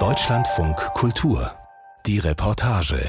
Deutschlandfunk 0.00 0.74
Kultur. 0.94 1.52
Die 2.04 2.18
Reportage. 2.18 3.08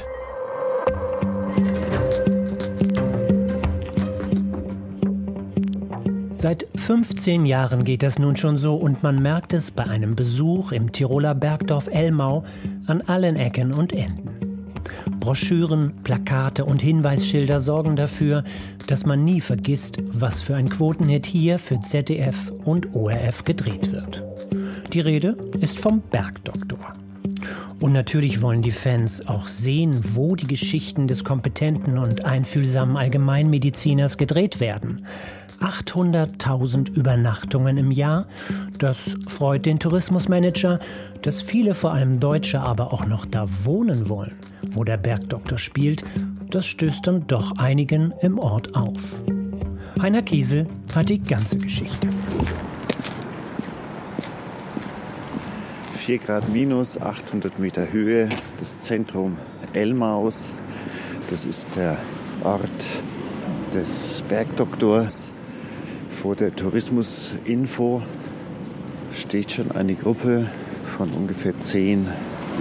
Seit 6.36 6.68
15 6.76 7.46
Jahren 7.46 7.82
geht 7.82 8.04
das 8.04 8.20
nun 8.20 8.36
schon 8.36 8.58
so 8.58 8.76
und 8.76 9.02
man 9.02 9.20
merkt 9.20 9.54
es 9.54 9.72
bei 9.72 9.82
einem 9.82 10.14
Besuch 10.14 10.70
im 10.70 10.92
Tiroler 10.92 11.34
Bergdorf 11.34 11.88
Elmau 11.88 12.44
an 12.86 13.00
allen 13.00 13.34
Ecken 13.34 13.72
und 13.72 13.92
Enden. 13.92 14.70
Broschüren, 15.18 15.96
Plakate 16.04 16.64
und 16.64 16.80
Hinweisschilder 16.80 17.58
sorgen 17.58 17.96
dafür, 17.96 18.44
dass 18.86 19.04
man 19.04 19.24
nie 19.24 19.40
vergisst, 19.40 19.98
was 20.06 20.42
für 20.42 20.54
ein 20.54 20.68
Quotenhit 20.68 21.26
hier 21.26 21.58
für 21.58 21.80
ZDF 21.80 22.52
und 22.64 22.94
ORF 22.94 23.42
gedreht 23.42 23.90
wird. 23.90 24.22
Die 24.96 25.02
Rede 25.02 25.36
ist 25.60 25.78
vom 25.78 26.00
Bergdoktor. 26.00 26.94
Und 27.80 27.92
natürlich 27.92 28.40
wollen 28.40 28.62
die 28.62 28.70
Fans 28.70 29.28
auch 29.28 29.46
sehen, 29.46 30.00
wo 30.14 30.36
die 30.36 30.46
Geschichten 30.46 31.06
des 31.06 31.22
kompetenten 31.22 31.98
und 31.98 32.24
einfühlsamen 32.24 32.96
Allgemeinmediziners 32.96 34.16
gedreht 34.16 34.58
werden. 34.58 35.04
800.000 35.60 36.94
Übernachtungen 36.94 37.76
im 37.76 37.90
Jahr. 37.90 38.26
Das 38.78 39.16
freut 39.26 39.66
den 39.66 39.80
Tourismusmanager, 39.80 40.80
dass 41.20 41.42
viele, 41.42 41.74
vor 41.74 41.92
allem 41.92 42.18
Deutsche, 42.18 42.60
aber 42.60 42.94
auch 42.94 43.04
noch 43.04 43.26
da 43.26 43.46
wohnen 43.64 44.08
wollen, 44.08 44.36
wo 44.70 44.82
der 44.82 44.96
Bergdoktor 44.96 45.58
spielt. 45.58 46.04
Das 46.48 46.64
stößt 46.64 47.06
dann 47.06 47.26
doch 47.26 47.58
einigen 47.58 48.14
im 48.22 48.38
Ort 48.38 48.74
auf. 48.74 49.14
Heiner 50.00 50.22
Kiesel 50.22 50.66
hat 50.94 51.10
die 51.10 51.22
ganze 51.22 51.58
Geschichte. 51.58 52.08
4 56.06 56.18
Grad 56.18 56.48
minus, 56.48 56.98
800 56.98 57.58
Meter 57.58 57.90
Höhe, 57.90 58.28
das 58.60 58.80
Zentrum 58.80 59.38
Elmaus. 59.72 60.52
Das 61.30 61.44
ist 61.44 61.74
der 61.74 61.96
Ort 62.44 62.70
des 63.74 64.22
Bergdoktors. 64.28 65.32
Vor 66.08 66.36
der 66.36 66.54
Tourismusinfo 66.54 68.02
steht 69.10 69.50
schon 69.50 69.72
eine 69.72 69.96
Gruppe 69.96 70.48
von 70.96 71.10
ungefähr 71.10 71.58
zehn 71.62 72.08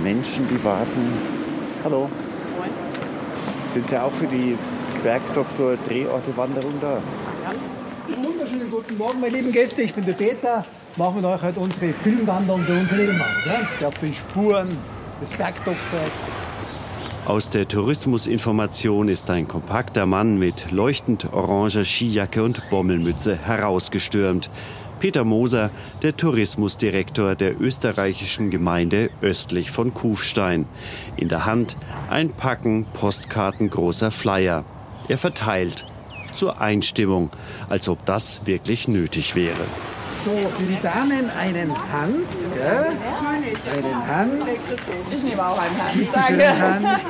Menschen, 0.04 0.48
die 0.50 0.64
warten. 0.64 1.14
Hallo. 1.84 2.10
Moin. 2.58 2.72
Sind 3.68 3.88
Sie 3.88 4.02
auch 4.02 4.12
für 4.14 4.26
die 4.26 4.58
Bergdoktor-Drehorte-Wanderung 5.04 6.74
da? 6.82 7.00
Ja. 7.44 8.24
Wunderschönen 8.24 8.72
guten 8.72 8.98
Morgen, 8.98 9.20
meine 9.22 9.38
lieben 9.38 9.52
Gäste. 9.52 9.84
Ich 9.84 9.94
bin 9.94 10.04
der 10.04 10.14
Peter 10.14 10.66
machen 10.98 11.22
wir 11.22 11.30
euch 11.30 11.42
halt 11.42 11.58
unsere 11.58 11.94
Filmwanderung 11.94 12.66
bei 12.66 12.80
uns 12.80 12.92
in 12.92 13.00
Ilmau. 13.00 13.26
Ja? 13.46 13.88
Auf 13.88 13.98
den 14.00 14.14
Spuren 14.14 14.78
des 15.22 15.30
Bergdoktors. 15.32 16.12
Aus 17.26 17.50
der 17.50 17.68
Tourismusinformation 17.68 19.08
ist 19.08 19.30
ein 19.32 19.48
kompakter 19.48 20.06
Mann 20.06 20.38
mit 20.38 20.72
leuchtend 20.72 21.34
oranger 21.34 21.84
Skijacke 21.84 22.44
und 22.44 22.70
Bommelmütze 22.70 23.36
herausgestürmt. 23.36 24.52
Peter 25.00 25.26
Moser, 25.26 25.72
der 26.04 26.16
Tourismusdirektor 26.16 27.36
der 27.36 27.60
österreichischen 27.60 28.52
Gemeinde 28.52 29.10
östlich 29.22 29.72
von 29.72 29.94
Kufstein. 29.94 30.68
In 31.18 31.28
der 31.28 31.46
Hand 31.46 31.76
ein 32.10 32.30
Packen 32.30 32.86
Postkarten 32.94 33.70
großer 33.70 34.12
Flyer. 34.12 34.64
Er 35.08 35.18
verteilt 35.18 35.86
zur 36.32 36.62
Einstimmung, 36.62 37.32
als 37.70 37.90
ob 37.90 38.06
das 38.06 38.42
wirklich 38.46 38.88
nötig 38.88 39.36
wäre. 39.36 39.66
So, 40.26 40.32
für 40.32 40.64
die 40.64 40.82
Damen 40.82 41.30
einen 41.30 41.72
Hans. 41.92 42.28
Gell? 42.56 42.88
Einen 43.78 44.08
Hans. 44.08 44.44
Ich 45.16 45.24
nehme 45.24 45.46
auch 45.46 45.60
einen 45.60 45.78
Hans. 45.78 46.12
Danke. 46.12 46.60
Hans. 46.60 47.02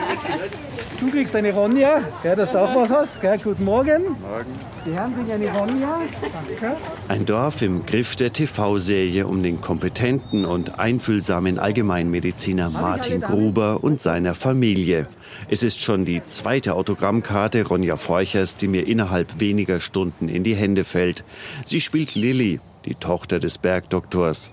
Du 1.00 1.10
kriegst 1.12 1.34
eine 1.34 1.54
Ronja, 1.54 2.02
gell, 2.24 2.36
dass 2.36 2.52
du 2.52 2.60
auch 2.60 2.76
was 2.76 2.90
hast. 2.90 3.22
Gell? 3.22 3.38
Guten 3.42 3.64
Morgen. 3.64 4.04
Morgen. 4.22 4.60
Die 4.86 4.92
Herren 4.92 5.16
kriegen 5.16 5.32
eine 5.32 5.50
Ronja. 5.50 6.02
Danke. 6.22 6.78
Ein 7.08 7.26
Dorf 7.26 7.62
im 7.62 7.86
Griff 7.86 8.18
der 8.18 8.34
TV-Serie 8.34 9.28
um 9.28 9.42
den 9.42 9.62
kompetenten 9.62 10.44
und 10.44 10.78
einfühlsamen 10.78 11.58
Allgemeinmediziner 11.58 12.70
Martin 12.70 13.22
Gruber 13.22 13.82
und 13.82 14.02
seiner 14.02 14.36
Familie. 14.36 15.08
Es 15.50 15.64
ist 15.64 15.82
schon 15.82 16.04
die 16.04 16.22
zweite 16.28 16.74
Autogrammkarte 16.74 17.66
Ronja 17.66 17.96
Forchers, 17.96 18.58
die 18.58 18.68
mir 18.68 18.86
innerhalb 18.86 19.40
weniger 19.40 19.80
Stunden 19.80 20.28
in 20.28 20.44
die 20.44 20.56
Hände 20.56 20.84
fällt. 20.84 21.24
Sie 21.64 21.80
spielt 21.80 22.16
Lilly, 22.16 22.60
die 22.86 22.96
Tochter 22.96 23.40
des 23.40 23.58
Bergdoktors. 23.58 24.52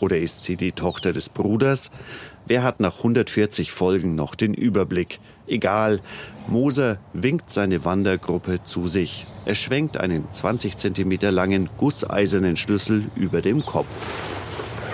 Oder 0.00 0.18
ist 0.18 0.44
sie 0.44 0.56
die 0.56 0.72
Tochter 0.72 1.12
des 1.12 1.28
Bruders? 1.28 1.90
Wer 2.46 2.62
hat 2.62 2.80
nach 2.80 2.98
140 2.98 3.70
Folgen 3.70 4.14
noch 4.14 4.34
den 4.34 4.54
Überblick? 4.54 5.20
Egal. 5.46 6.00
Moser 6.48 6.98
winkt 7.12 7.50
seine 7.50 7.84
Wandergruppe 7.84 8.64
zu 8.64 8.88
sich. 8.88 9.26
Er 9.44 9.54
schwenkt 9.54 9.98
einen 9.98 10.30
20 10.30 10.76
cm 10.76 11.12
langen 11.30 11.68
gusseisernen 11.76 12.56
Schlüssel 12.56 13.04
über 13.14 13.42
dem 13.42 13.64
Kopf. 13.64 13.86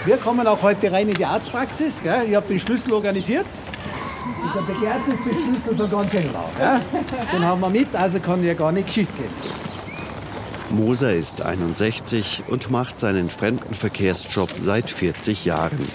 Wir 0.04 0.16
kommen 0.18 0.46
auch 0.46 0.62
heute 0.62 0.90
rein 0.92 1.08
in 1.08 1.14
die 1.14 1.24
Arztpraxis. 1.24 2.02
Gell? 2.02 2.26
Ich 2.28 2.34
habe 2.34 2.46
den 2.48 2.60
Schlüssel 2.60 2.92
organisiert. 2.92 3.46
Und 4.42 4.54
der 4.54 4.72
begehrteste 4.72 5.22
Schlüssel 5.22 5.76
von 5.76 5.90
ganz 5.90 6.14
England. 6.14 6.46
Den 7.32 7.44
haben 7.44 7.60
wir 7.60 7.70
mit, 7.70 7.94
also 7.94 8.20
kann 8.20 8.44
ja 8.44 8.54
gar 8.54 8.72
nichts 8.72 8.94
schief 8.94 9.08
gehen. 9.16 9.65
Moser 10.70 11.14
ist 11.14 11.42
61 11.42 12.42
und 12.48 12.70
macht 12.70 12.98
seinen 12.98 13.30
Fremdenverkehrsjob 13.30 14.50
seit 14.60 14.90
40 14.90 15.44
Jahren. 15.44 15.86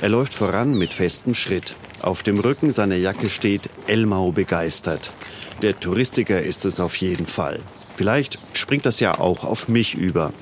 Er 0.00 0.08
läuft 0.08 0.32
voran 0.32 0.74
mit 0.76 0.94
festem 0.94 1.34
Schritt. 1.34 1.76
Auf 2.00 2.22
dem 2.22 2.38
Rücken 2.38 2.70
seiner 2.70 2.96
Jacke 2.96 3.28
steht 3.28 3.68
Elmau 3.86 4.32
begeistert. 4.32 5.10
Der 5.60 5.78
Touristiker 5.78 6.40
ist 6.40 6.64
es 6.64 6.80
auf 6.80 6.96
jeden 6.96 7.26
Fall. 7.26 7.60
Vielleicht 7.94 8.38
springt 8.54 8.86
das 8.86 9.00
ja 9.00 9.18
auch 9.18 9.44
auf 9.44 9.68
mich 9.68 9.94
über. 9.94 10.32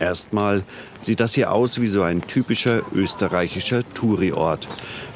Erstmal 0.00 0.64
sieht 1.00 1.20
das 1.20 1.34
hier 1.34 1.52
aus 1.52 1.80
wie 1.80 1.86
so 1.86 2.02
ein 2.02 2.22
typischer 2.22 2.82
österreichischer 2.92 3.82
Touriort. 3.94 4.66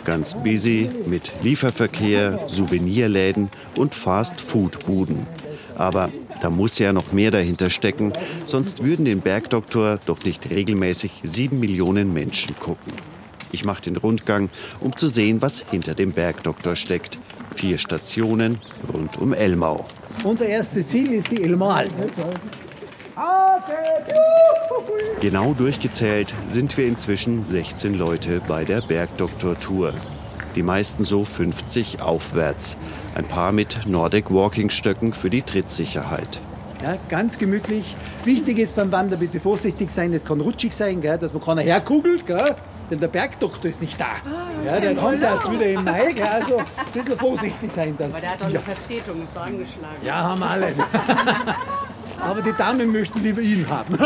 Ganz 0.04 0.34
busy 0.34 0.88
mit 1.06 1.32
Lieferverkehr, 1.42 2.44
Souvenirläden 2.46 3.50
und 3.74 3.94
Fast-Food-Buden. 3.94 5.26
Aber 5.76 6.10
da 6.40 6.50
muss 6.50 6.78
ja 6.78 6.92
noch 6.92 7.12
mehr 7.12 7.30
dahinter 7.30 7.70
stecken, 7.70 8.12
sonst 8.44 8.82
würden 8.82 9.04
den 9.04 9.20
Bergdoktor 9.20 9.98
doch 10.06 10.24
nicht 10.24 10.50
regelmäßig 10.50 11.12
sieben 11.22 11.60
Millionen 11.60 12.12
Menschen 12.12 12.58
gucken. 12.58 12.92
Ich 13.52 13.64
mache 13.64 13.82
den 13.82 13.96
Rundgang, 13.96 14.48
um 14.80 14.96
zu 14.96 15.08
sehen, 15.08 15.42
was 15.42 15.64
hinter 15.70 15.94
dem 15.94 16.12
Bergdoktor 16.12 16.76
steckt. 16.76 17.18
Vier 17.56 17.78
Stationen 17.78 18.58
rund 18.92 19.18
um 19.18 19.32
Elmau. 19.32 19.86
Unser 20.22 20.46
erstes 20.46 20.88
Ziel 20.88 21.12
ist 21.12 21.30
die 21.30 21.42
Elmal. 21.42 21.88
Genau 25.20 25.52
durchgezählt 25.52 26.32
sind 26.48 26.76
wir 26.76 26.86
inzwischen 26.86 27.44
16 27.44 27.94
Leute 27.94 28.40
bei 28.46 28.64
der 28.64 28.80
Bergdoktor-Tour. 28.82 29.92
Die 30.56 30.62
meisten 30.64 31.04
so 31.04 31.24
50 31.24 32.02
aufwärts. 32.02 32.76
Ein 33.14 33.24
paar 33.24 33.52
mit 33.52 33.86
Nordic 33.86 34.30
Walking 34.30 34.70
Stöcken 34.70 35.14
für 35.14 35.30
die 35.30 35.42
Trittsicherheit. 35.42 36.40
Ja, 36.82 36.96
ganz 37.08 37.38
gemütlich. 37.38 37.94
Wichtig 38.24 38.58
ist 38.58 38.74
beim 38.74 38.90
Wandern 38.90 39.20
bitte 39.20 39.38
vorsichtig 39.38 39.90
sein. 39.90 40.12
Es 40.14 40.24
kann 40.24 40.40
rutschig 40.40 40.72
sein, 40.72 41.00
gell, 41.00 41.18
dass 41.18 41.32
man 41.32 41.42
keiner 41.42 41.62
herkugelt. 41.62 42.26
Gell, 42.26 42.56
denn 42.90 42.98
der 42.98 43.08
Bergdoktor 43.08 43.66
ist 43.66 43.80
nicht 43.80 44.00
da. 44.00 44.06
Ah, 44.24 44.64
ja, 44.64 44.80
der 44.80 44.94
kommt 44.94 45.22
erst 45.22 45.50
wieder 45.52 45.66
im 45.66 45.84
Mai. 45.84 46.12
Gell, 46.12 46.26
also 46.26 46.56
ein 46.56 46.64
bisschen 46.92 47.18
vorsichtig 47.18 47.70
sein. 47.70 47.94
Dass, 47.98 48.12
Aber 48.12 48.20
der 48.20 48.30
hat 48.30 48.40
doch 48.40 48.46
eine 48.46 48.54
ja. 48.54 48.60
Vertretung, 48.60 49.22
ist 49.22 49.36
angeschlagen. 49.36 49.96
Ja, 50.04 50.14
haben 50.22 50.42
alle. 50.42 50.72
Aber 52.20 52.42
die 52.42 52.52
Damen 52.52 52.92
möchten 52.92 53.22
lieber 53.22 53.40
ihn 53.40 53.66
haben. 53.68 53.96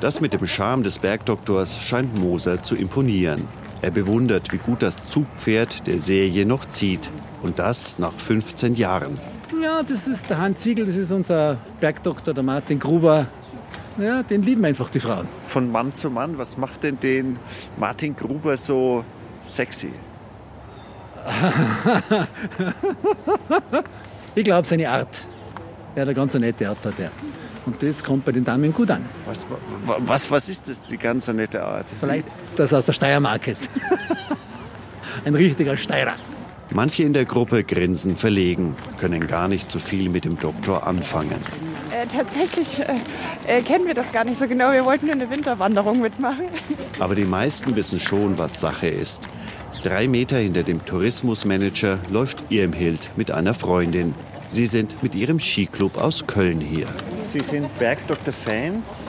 Das 0.00 0.20
mit 0.20 0.32
dem 0.32 0.46
Charme 0.46 0.82
des 0.82 0.98
Bergdoktors 0.98 1.80
scheint 1.80 2.18
Moser 2.18 2.62
zu 2.62 2.76
imponieren. 2.76 3.46
Er 3.82 3.90
bewundert, 3.90 4.52
wie 4.52 4.58
gut 4.58 4.82
das 4.82 5.06
Zugpferd 5.06 5.86
der 5.86 5.98
Serie 5.98 6.44
noch 6.44 6.66
zieht. 6.66 7.10
Und 7.42 7.58
das 7.58 7.98
nach 7.98 8.12
15 8.12 8.74
Jahren. 8.74 9.18
Ja, 9.62 9.82
das 9.82 10.06
ist 10.06 10.28
der 10.28 10.38
Hans 10.38 10.60
Ziegel, 10.60 10.86
das 10.86 10.96
ist 10.96 11.10
unser 11.10 11.56
Bergdoktor, 11.80 12.34
der 12.34 12.42
Martin 12.42 12.78
Gruber. 12.78 13.26
Ja, 13.98 14.22
den 14.22 14.42
lieben 14.42 14.64
einfach 14.64 14.90
die 14.90 15.00
Frauen. 15.00 15.26
Von 15.46 15.72
Mann 15.72 15.94
zu 15.94 16.10
Mann, 16.10 16.36
was 16.38 16.56
macht 16.56 16.82
denn 16.82 17.00
den 17.00 17.38
Martin 17.78 18.14
Gruber 18.14 18.56
so 18.56 19.04
sexy? 19.42 19.92
ich 24.34 24.44
glaube, 24.44 24.66
seine 24.66 24.88
Art. 24.88 25.24
Er 25.94 26.02
hat 26.02 26.08
eine 26.08 26.14
ganz 26.14 26.34
nette 26.34 26.68
Art, 26.68 26.84
hat 26.86 26.98
er. 26.98 27.10
Und 27.66 27.82
das 27.82 28.02
kommt 28.02 28.24
bei 28.24 28.32
den 28.32 28.44
Damen 28.44 28.72
gut 28.72 28.90
an. 28.90 29.04
Was, 29.26 29.46
was, 29.84 30.30
was 30.30 30.48
ist 30.48 30.68
das, 30.68 30.82
die 30.82 30.96
ganz 30.96 31.28
nette 31.28 31.62
Art? 31.62 31.86
Vielleicht 31.98 32.26
das 32.56 32.72
aus 32.72 32.84
der 32.84 32.92
Steiermark 32.92 33.46
jetzt. 33.46 33.68
Ein 35.24 35.34
richtiger 35.34 35.76
Steirer. 35.76 36.14
Manche 36.72 37.02
in 37.02 37.12
der 37.12 37.24
Gruppe 37.24 37.64
grinsen 37.64 38.14
verlegen, 38.14 38.76
können 38.98 39.26
gar 39.26 39.48
nicht 39.48 39.68
so 39.68 39.80
viel 39.80 40.08
mit 40.08 40.24
dem 40.24 40.38
Doktor 40.38 40.86
anfangen. 40.86 41.44
äh, 41.92 42.06
tatsächlich 42.06 42.78
äh, 42.78 43.58
äh, 43.58 43.62
kennen 43.62 43.86
wir 43.86 43.94
das 43.94 44.12
gar 44.12 44.24
nicht 44.24 44.38
so 44.38 44.46
genau. 44.46 44.70
Wir 44.70 44.84
wollten 44.84 45.06
nur 45.06 45.16
eine 45.16 45.28
Winterwanderung 45.28 46.00
mitmachen. 46.00 46.44
Aber 47.00 47.16
die 47.16 47.24
meisten 47.24 47.74
wissen 47.74 47.98
schon, 47.98 48.38
was 48.38 48.60
Sache 48.60 48.86
ist. 48.88 49.28
Drei 49.82 50.06
Meter 50.06 50.38
hinter 50.38 50.62
dem 50.62 50.84
Tourismusmanager 50.84 51.98
läuft 52.08 52.44
Irmhild 52.50 53.10
mit 53.16 53.32
einer 53.32 53.54
Freundin. 53.54 54.14
Sie 54.50 54.66
sind 54.66 55.00
mit 55.02 55.14
ihrem 55.14 55.38
Skiclub 55.38 55.96
aus 55.96 56.26
Köln 56.26 56.60
hier. 56.60 56.86
Sie 57.22 57.40
sind 57.40 57.66
Bergdoktor-Fans? 57.78 59.04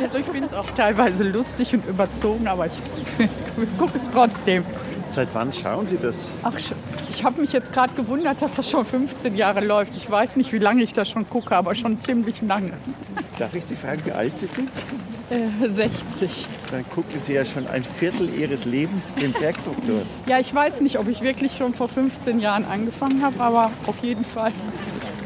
Also 0.00 0.18
ich 0.18 0.26
finde 0.26 0.46
es 0.46 0.52
auch 0.52 0.70
teilweise 0.70 1.24
lustig 1.24 1.74
und 1.74 1.84
überzogen, 1.86 2.46
aber 2.46 2.66
ich, 2.66 2.72
ich 3.18 3.78
gucke 3.78 3.98
es 3.98 4.08
trotzdem. 4.10 4.64
Seit 5.04 5.34
wann 5.34 5.52
schauen 5.52 5.86
Sie 5.86 5.98
das? 5.98 6.28
Ach, 6.42 6.52
ich 7.10 7.24
habe 7.24 7.40
mich 7.40 7.52
jetzt 7.52 7.72
gerade 7.72 7.94
gewundert, 7.94 8.42
dass 8.42 8.54
das 8.54 8.70
schon 8.70 8.84
15 8.84 9.34
Jahre 9.36 9.64
läuft. 9.64 9.96
Ich 9.96 10.08
weiß 10.08 10.36
nicht, 10.36 10.52
wie 10.52 10.58
lange 10.58 10.82
ich 10.82 10.92
das 10.92 11.08
schon 11.08 11.28
gucke, 11.28 11.56
aber 11.56 11.74
schon 11.74 11.98
ziemlich 12.00 12.42
lange. 12.42 12.72
Darf 13.38 13.54
ich 13.54 13.64
Sie 13.64 13.76
fragen, 13.76 14.02
wie 14.04 14.12
alt 14.12 14.36
Sie 14.36 14.46
sind? 14.46 14.70
Äh, 15.30 15.68
60. 15.68 16.46
Dann 16.70 16.88
gucken 16.90 17.18
Sie 17.18 17.34
ja 17.34 17.44
schon 17.44 17.66
ein 17.66 17.82
Viertel 17.84 18.28
Ihres 18.32 18.64
Lebens 18.64 19.14
den 19.14 19.32
Bergdoktor. 19.32 20.02
Ja, 20.26 20.38
ich 20.38 20.54
weiß 20.54 20.80
nicht, 20.82 20.98
ob 20.98 21.08
ich 21.08 21.20
wirklich 21.22 21.56
schon 21.56 21.74
vor 21.74 21.88
15 21.88 22.38
Jahren 22.38 22.64
angefangen 22.64 23.22
habe, 23.22 23.40
aber 23.40 23.70
auf 23.86 23.96
jeden 24.02 24.24
Fall 24.24 24.52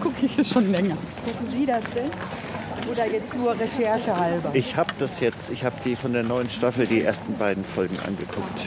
gucke 0.00 0.24
ich 0.24 0.38
es 0.38 0.48
schon 0.48 0.70
länger. 0.72 0.96
Gucken 1.24 1.48
Sie 1.56 1.66
das 1.66 1.84
denn? 1.94 2.10
Oder 2.90 3.06
jetzt 3.06 3.34
nur 3.36 3.52
Recherche 3.58 4.16
halber? 4.16 4.50
Ich 4.54 4.74
habe 4.76 4.90
das 4.98 5.20
jetzt, 5.20 5.50
ich 5.50 5.64
habe 5.64 5.76
die 5.84 5.94
von 5.96 6.12
der 6.12 6.22
neuen 6.22 6.48
Staffel, 6.48 6.86
die 6.86 7.02
ersten 7.02 7.36
beiden 7.36 7.64
Folgen 7.64 7.98
angeguckt. 8.06 8.60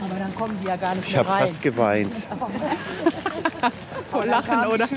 Aber 0.00 0.18
dann 0.18 0.34
kommen 0.34 0.56
die 0.62 0.68
ja 0.68 0.76
gar 0.76 0.94
nicht 0.94 1.08
Ich 1.08 1.14
mehr 1.14 1.26
habe 1.26 1.38
fast 1.40 1.60
geweint. 1.60 2.12
Vor 4.12 4.26
Lachen, 4.26 4.66
oder? 4.66 4.88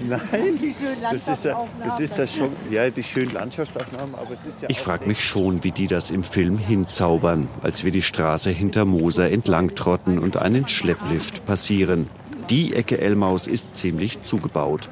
Nein, 0.00 0.74
das 1.00 1.28
ist 1.28 1.44
ja, 1.44 1.64
das 1.82 2.00
ist 2.00 2.18
ja 2.18 2.26
schon, 2.26 2.50
ja, 2.70 2.90
die 2.90 3.02
schönen 3.02 3.32
Landschaftsaufnahmen, 3.32 4.14
aber 4.16 4.32
es 4.32 4.44
ist 4.44 4.62
ja 4.62 4.68
Ich 4.68 4.80
frage 4.80 5.06
mich 5.06 5.24
schon, 5.24 5.62
wie 5.62 5.70
die 5.70 5.86
das 5.86 6.10
im 6.10 6.24
Film 6.24 6.58
hinzaubern, 6.58 7.48
als 7.62 7.84
wir 7.84 7.92
die 7.92 8.02
Straße 8.02 8.50
hinter 8.50 8.84
Moser 8.84 9.30
entlang 9.30 9.76
trotten 9.76 10.18
und 10.18 10.36
einen 10.36 10.66
Schlepplift 10.68 11.46
passieren. 11.46 12.08
Die 12.50 12.74
Ecke 12.74 12.98
Elmaus 12.98 13.46
ist 13.46 13.76
ziemlich 13.76 14.22
zugebaut. 14.22 14.88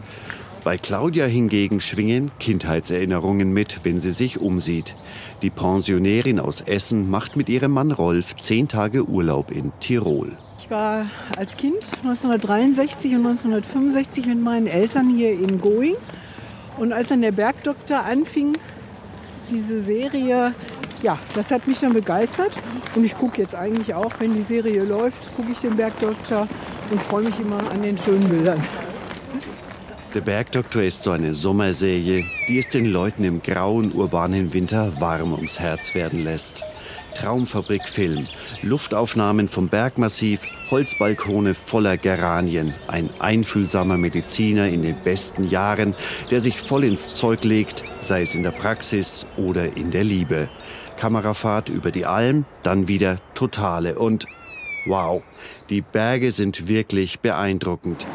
Bei 0.65 0.79
Claudia 0.79 1.27
hingegen 1.27 1.81
schwingen 1.81 2.31
Kindheitserinnerungen 2.41 3.53
mit, 3.53 3.81
wenn 3.83 4.01
sie 4.01 4.13
sich 4.13 4.41
umsieht. 4.41 4.95
Die 5.43 5.51
Pensionärin 5.51 6.41
aus 6.41 6.63
Essen 6.63 7.11
macht 7.11 7.37
mit 7.37 7.51
ihrem 7.51 7.73
Mann 7.73 7.91
Rolf 7.91 8.35
zehn 8.37 8.67
Tage 8.67 9.05
Urlaub 9.05 9.51
in 9.51 9.73
Tirol. 9.81 10.39
Ich 10.65 10.71
war 10.71 11.11
als 11.37 11.59
Kind 11.59 11.85
1963 12.05 13.13
und 13.17 13.27
1965 13.27 14.25
mit 14.25 14.41
meinen 14.41 14.67
Eltern 14.67 15.15
hier 15.15 15.33
in 15.33 15.61
Going. 15.61 15.95
Und 16.79 16.95
als 16.95 17.09
dann 17.09 17.21
der 17.21 17.33
Bergdoktor 17.33 18.03
anfing, 18.03 18.57
diese 19.51 19.83
Serie, 19.83 20.55
ja, 21.03 21.19
das 21.35 21.51
hat 21.51 21.67
mich 21.67 21.81
dann 21.81 21.93
begeistert. 21.93 22.53
Und 22.95 23.05
ich 23.05 23.15
gucke 23.15 23.43
jetzt 23.43 23.55
eigentlich 23.55 23.93
auch, 23.93 24.11
wenn 24.21 24.33
die 24.33 24.43
Serie 24.43 24.85
läuft, 24.85 25.37
gucke 25.37 25.53
ich 25.53 25.59
den 25.59 25.77
Bergdoktor 25.77 26.49
und 26.91 27.03
freue 27.03 27.25
mich 27.25 27.39
immer 27.39 27.59
an 27.71 27.83
den 27.83 27.99
schönen 27.99 28.27
Bildern. 28.27 28.67
Der 30.15 30.23
Bergdoktor 30.23 30.81
ist 30.81 31.03
so 31.03 31.11
eine 31.11 31.35
Sommerserie, 31.35 32.25
die 32.49 32.59
es 32.59 32.69
den 32.69 32.87
Leuten 32.87 33.25
im 33.25 33.43
grauen 33.43 33.93
urbanen 33.93 34.55
Winter 34.55 34.99
warm 34.99 35.35
ums 35.35 35.61
Herz 35.61 35.95
werden 35.95 36.25
lässt. 36.25 36.65
Traumfabrikfilm, 37.15 38.27
Luftaufnahmen 38.63 39.49
vom 39.49 39.69
Bergmassiv, 39.69 40.41
Holzbalkone 40.71 41.55
voller 41.55 41.97
Geranien, 41.97 42.75
ein 42.89 43.11
einfühlsamer 43.19 43.97
Mediziner 43.97 44.69
in 44.69 44.83
den 44.83 44.97
besten 44.97 45.49
Jahren, 45.49 45.95
der 46.31 46.41
sich 46.41 46.61
voll 46.61 46.85
ins 46.85 47.13
Zeug 47.13 47.45
legt, 47.45 47.85
sei 48.01 48.23
es 48.23 48.35
in 48.35 48.43
der 48.43 48.51
Praxis 48.51 49.27
oder 49.37 49.77
in 49.77 49.91
der 49.91 50.05
Liebe. 50.05 50.49
Kamerafahrt 50.99 51.69
über 51.69 51.91
die 51.91 52.07
Alm, 52.07 52.45
dann 52.63 52.89
wieder 52.89 53.17
totale 53.35 53.99
und 53.99 54.27
wow, 54.87 55.23
die 55.71 55.81
Berge 55.81 56.33
sind 56.33 56.69
wirklich 56.69 57.21
beeindruckend. 57.21 58.07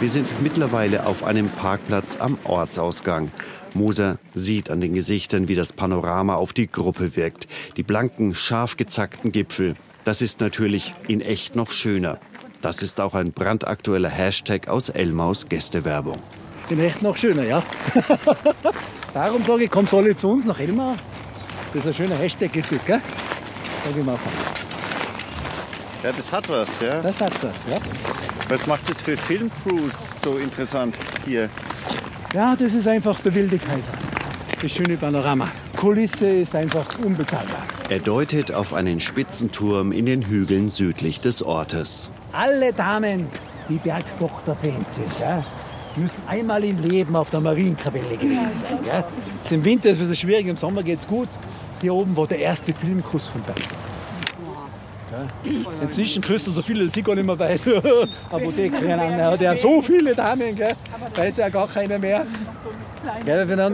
Wir 0.00 0.08
sind 0.08 0.42
mittlerweile 0.42 1.06
auf 1.06 1.22
einem 1.22 1.48
Parkplatz 1.48 2.16
am 2.18 2.36
Ortsausgang. 2.42 3.30
Moser 3.74 4.18
sieht 4.34 4.70
an 4.70 4.80
den 4.80 4.94
Gesichtern, 4.94 5.48
wie 5.48 5.54
das 5.54 5.72
Panorama 5.72 6.34
auf 6.34 6.52
die 6.52 6.70
Gruppe 6.70 7.16
wirkt. 7.16 7.48
Die 7.76 7.82
blanken, 7.82 8.34
scharf 8.34 8.76
gezackten 8.76 9.32
Gipfel. 9.32 9.76
Das 10.04 10.22
ist 10.22 10.40
natürlich 10.40 10.94
in 11.08 11.20
echt 11.20 11.56
noch 11.56 11.70
schöner. 11.70 12.18
Das 12.60 12.82
ist 12.82 13.00
auch 13.00 13.14
ein 13.14 13.32
brandaktueller 13.32 14.08
Hashtag 14.08 14.68
aus 14.68 14.88
Elmaus 14.88 15.48
Gästewerbung. 15.48 16.22
In 16.70 16.80
echt 16.80 17.02
noch 17.02 17.16
schöner, 17.16 17.44
ja. 17.44 17.62
Darum 19.14 19.44
sage 19.44 19.64
ich, 19.64 19.70
kommt 19.70 19.92
alle 19.92 20.16
zu 20.16 20.30
uns 20.30 20.44
nach 20.44 20.58
Elmar. 20.58 20.96
Das 21.74 21.82
ist 21.82 21.88
ein 21.88 21.94
schöner 21.94 22.16
Hashtag, 22.16 22.54
ist 22.56 22.70
das, 22.70 22.84
gell? 22.84 23.00
Sag 23.84 23.98
ich 23.98 24.04
mal. 24.04 24.18
Ja, 26.02 26.12
das 26.12 26.32
hat 26.32 26.48
was, 26.48 26.80
ja. 26.80 27.00
Das 27.00 27.20
hat 27.20 27.32
was, 27.42 27.56
ja. 27.68 27.78
Was 28.48 28.66
macht 28.66 28.88
es 28.90 29.00
für 29.00 29.16
Filmcrews 29.16 30.20
so 30.20 30.36
interessant 30.36 30.96
hier? 31.24 31.48
Ja, 32.34 32.56
das 32.56 32.72
ist 32.72 32.88
einfach 32.88 33.20
der 33.20 33.34
wilde 33.34 33.58
Kaiser. 33.58 33.92
Das 34.62 34.72
schöne 34.72 34.96
Panorama. 34.96 35.48
Kulisse 35.76 36.26
ist 36.26 36.54
einfach 36.54 36.86
unbezahlbar. 37.04 37.62
Er 37.90 37.98
deutet 37.98 38.52
auf 38.54 38.72
einen 38.72 39.00
Spitzenturm 39.00 39.92
in 39.92 40.06
den 40.06 40.22
Hügeln 40.22 40.70
südlich 40.70 41.20
des 41.20 41.42
Ortes. 41.42 42.10
Alle 42.32 42.72
Damen, 42.72 43.26
die 43.68 43.76
Bergdoktor-Fans 43.76 44.94
sind, 44.94 45.20
ja, 45.20 45.44
müssen 45.96 46.22
einmal 46.26 46.64
im 46.64 46.80
Leben 46.80 47.16
auf 47.16 47.28
der 47.28 47.40
Marienkapelle 47.40 48.16
gewesen 48.16 48.50
sein. 48.62 48.78
Ja. 48.86 49.04
Jetzt 49.42 49.52
Im 49.52 49.62
Winter 49.62 49.90
ist 49.90 49.98
es 49.98 50.04
ein 50.04 50.10
bisschen 50.10 50.28
schwierig, 50.28 50.46
im 50.46 50.56
Sommer 50.56 50.82
geht 50.82 51.00
es 51.00 51.06
gut. 51.06 51.28
Hier 51.82 51.92
oben 51.92 52.16
war 52.16 52.26
der 52.26 52.38
erste 52.38 52.72
Filmkuss 52.72 53.28
von 53.28 53.42
Bergdoktor. 53.42 53.81
Inzwischen 55.82 56.22
küsst 56.22 56.46
er 56.46 56.52
so 56.52 56.62
viele, 56.62 56.84
dass 56.86 56.96
ich 56.96 57.04
gar 57.04 57.14
nicht 57.14 57.26
mehr 57.26 57.38
weiß. 57.38 57.68
Apotheke, 58.30 58.86
ja, 58.86 58.96
er 58.96 59.30
hat 59.32 59.40
ja 59.40 59.56
so 59.56 59.82
viele 59.82 60.14
Damen, 60.14 60.54
gell? 60.56 60.74
weiß 61.14 61.36
ja 61.36 61.48
gar 61.48 61.68
keiner 61.68 61.98
mehr. 61.98 62.26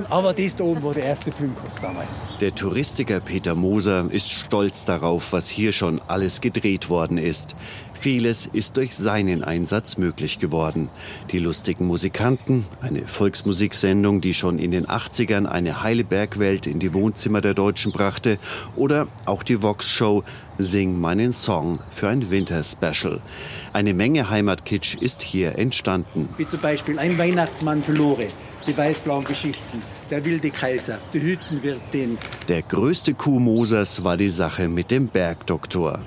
Aber 0.08 0.32
das 0.32 0.56
da 0.56 0.64
oben 0.64 0.82
war 0.82 0.94
der 0.94 1.04
erste 1.04 1.30
Filmkuss 1.30 1.74
damals. 1.80 2.26
Der 2.40 2.54
Touristiker 2.54 3.20
Peter 3.20 3.54
Moser 3.54 4.06
ist 4.10 4.30
stolz 4.30 4.84
darauf, 4.84 5.32
was 5.32 5.48
hier 5.48 5.72
schon 5.72 6.00
alles 6.08 6.40
gedreht 6.40 6.88
worden 6.88 7.18
ist. 7.18 7.54
Vieles 8.00 8.48
ist 8.52 8.76
durch 8.76 8.94
seinen 8.94 9.42
Einsatz 9.42 9.96
möglich 9.96 10.38
geworden. 10.38 10.88
Die 11.32 11.40
lustigen 11.40 11.86
Musikanten, 11.86 12.64
eine 12.80 13.08
Volksmusiksendung, 13.08 14.20
die 14.20 14.34
schon 14.34 14.60
in 14.60 14.70
den 14.70 14.86
80ern 14.86 15.46
eine 15.46 15.82
heile 15.82 16.04
Bergwelt 16.04 16.68
in 16.68 16.78
die 16.78 16.94
Wohnzimmer 16.94 17.40
der 17.40 17.54
Deutschen 17.54 17.90
brachte, 17.90 18.38
oder 18.76 19.08
auch 19.24 19.42
die 19.42 19.62
Vox-Show 19.62 20.22
Sing 20.58 21.00
meinen 21.00 21.32
Song 21.32 21.80
für 21.90 22.08
ein 22.08 22.30
Winterspecial. 22.30 23.20
Eine 23.72 23.94
Menge 23.94 24.30
Heimatkitsch 24.30 24.94
ist 24.94 25.22
hier 25.22 25.58
entstanden. 25.58 26.28
Wie 26.36 26.46
zum 26.46 26.60
Beispiel 26.60 26.98
ein 27.00 27.18
Weihnachtsmann 27.18 27.82
für 27.82 27.92
Lore, 27.92 28.28
die 28.66 28.76
weiß-blauen 28.76 29.24
Geschichten, 29.24 29.82
der 30.10 30.24
wilde 30.24 30.50
Kaiser, 30.50 30.98
die 31.12 31.20
Hüttenwirtin. 31.20 32.18
Der 32.48 32.62
größte 32.62 33.14
Coup 33.14 33.40
Mosers 33.40 34.04
war 34.04 34.16
die 34.16 34.28
Sache 34.28 34.68
mit 34.68 34.90
dem 34.90 35.08
Bergdoktor. 35.08 36.00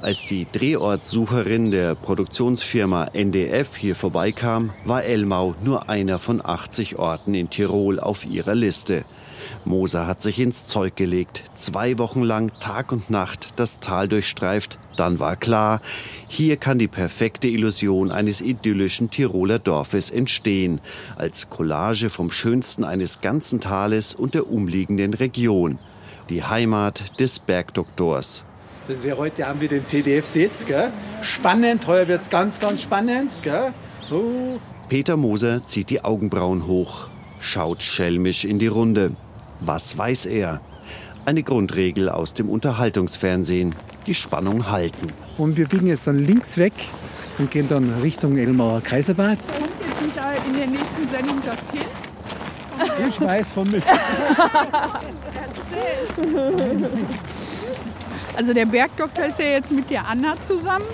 Als 0.00 0.26
die 0.26 0.46
Drehortsucherin 0.50 1.70
der 1.70 1.94
Produktionsfirma 1.94 3.10
NDF 3.12 3.76
hier 3.76 3.94
vorbeikam, 3.94 4.72
war 4.84 5.04
Elmau 5.04 5.54
nur 5.62 5.88
einer 5.88 6.18
von 6.18 6.44
80 6.44 6.98
Orten 6.98 7.34
in 7.34 7.50
Tirol 7.50 8.00
auf 8.00 8.24
ihrer 8.24 8.54
Liste. 8.54 9.04
Moser 9.64 10.06
hat 10.06 10.22
sich 10.22 10.40
ins 10.40 10.66
Zeug 10.66 10.96
gelegt, 10.96 11.44
zwei 11.54 11.98
Wochen 11.98 12.22
lang 12.22 12.50
Tag 12.60 12.92
und 12.92 13.10
Nacht 13.10 13.50
das 13.56 13.80
Tal 13.80 14.08
durchstreift. 14.08 14.78
Dann 14.96 15.18
war 15.20 15.36
klar, 15.36 15.80
hier 16.28 16.56
kann 16.56 16.78
die 16.78 16.88
perfekte 16.88 17.48
Illusion 17.48 18.10
eines 18.10 18.40
idyllischen 18.40 19.10
Tiroler 19.10 19.58
Dorfes 19.58 20.10
entstehen, 20.10 20.80
als 21.16 21.48
Collage 21.48 22.10
vom 22.10 22.30
Schönsten 22.30 22.84
eines 22.84 23.20
ganzen 23.20 23.60
Tales 23.60 24.14
und 24.14 24.34
der 24.34 24.50
umliegenden 24.50 25.14
Region. 25.14 25.78
Die 26.28 26.42
Heimat 26.42 27.20
des 27.20 27.38
Bergdoktors. 27.38 28.44
Das 28.88 28.98
ist 28.98 29.04
ja 29.04 29.16
heute 29.16 29.46
Abend 29.46 29.62
wieder 29.62 29.76
im 29.76 29.84
CDF 29.84 30.26
sitzt, 30.26 30.66
gell? 30.66 30.92
Spannend, 31.22 31.86
heuer 31.86 32.08
wird 32.08 32.22
es 32.22 32.30
ganz, 32.30 32.58
ganz 32.58 32.82
spannend? 32.82 33.30
Oh. 34.10 34.58
Peter 34.88 35.16
Moser 35.16 35.66
zieht 35.66 35.88
die 35.90 36.04
Augenbrauen 36.04 36.66
hoch, 36.66 37.08
schaut 37.40 37.82
schelmisch 37.82 38.44
in 38.44 38.58
die 38.58 38.66
Runde. 38.66 39.12
Was 39.64 39.96
weiß 39.96 40.26
er? 40.26 40.60
Eine 41.24 41.42
Grundregel 41.42 42.08
aus 42.08 42.34
dem 42.34 42.48
Unterhaltungsfernsehen. 42.48 43.74
Die 44.06 44.14
Spannung 44.14 44.70
halten. 44.70 45.12
Und 45.38 45.56
wir 45.56 45.68
biegen 45.68 45.86
jetzt 45.86 46.06
dann 46.08 46.18
links 46.18 46.56
weg 46.56 46.72
und 47.38 47.50
gehen 47.52 47.68
dann 47.68 48.00
Richtung 48.02 48.36
Elmauer 48.36 48.80
Kaiserbad. 48.80 49.38
Und 49.38 49.70
jetzt 49.80 50.16
wieder 50.16 50.32
in 50.46 50.56
der 50.58 50.66
nächsten 50.66 51.08
Sendung 51.08 51.40
das 51.46 51.56
Kind. 51.70 51.86
Ich 53.08 53.20
weiß 53.20 53.50
von 53.52 53.70
mich. 53.70 53.84
Also 58.34 58.54
der 58.54 58.64
Bergdoktor 58.64 59.26
ist 59.26 59.38
ja 59.38 59.44
jetzt 59.44 59.70
mit 59.70 59.90
der 59.90 60.06
Anna 60.06 60.40
zusammen 60.40 60.86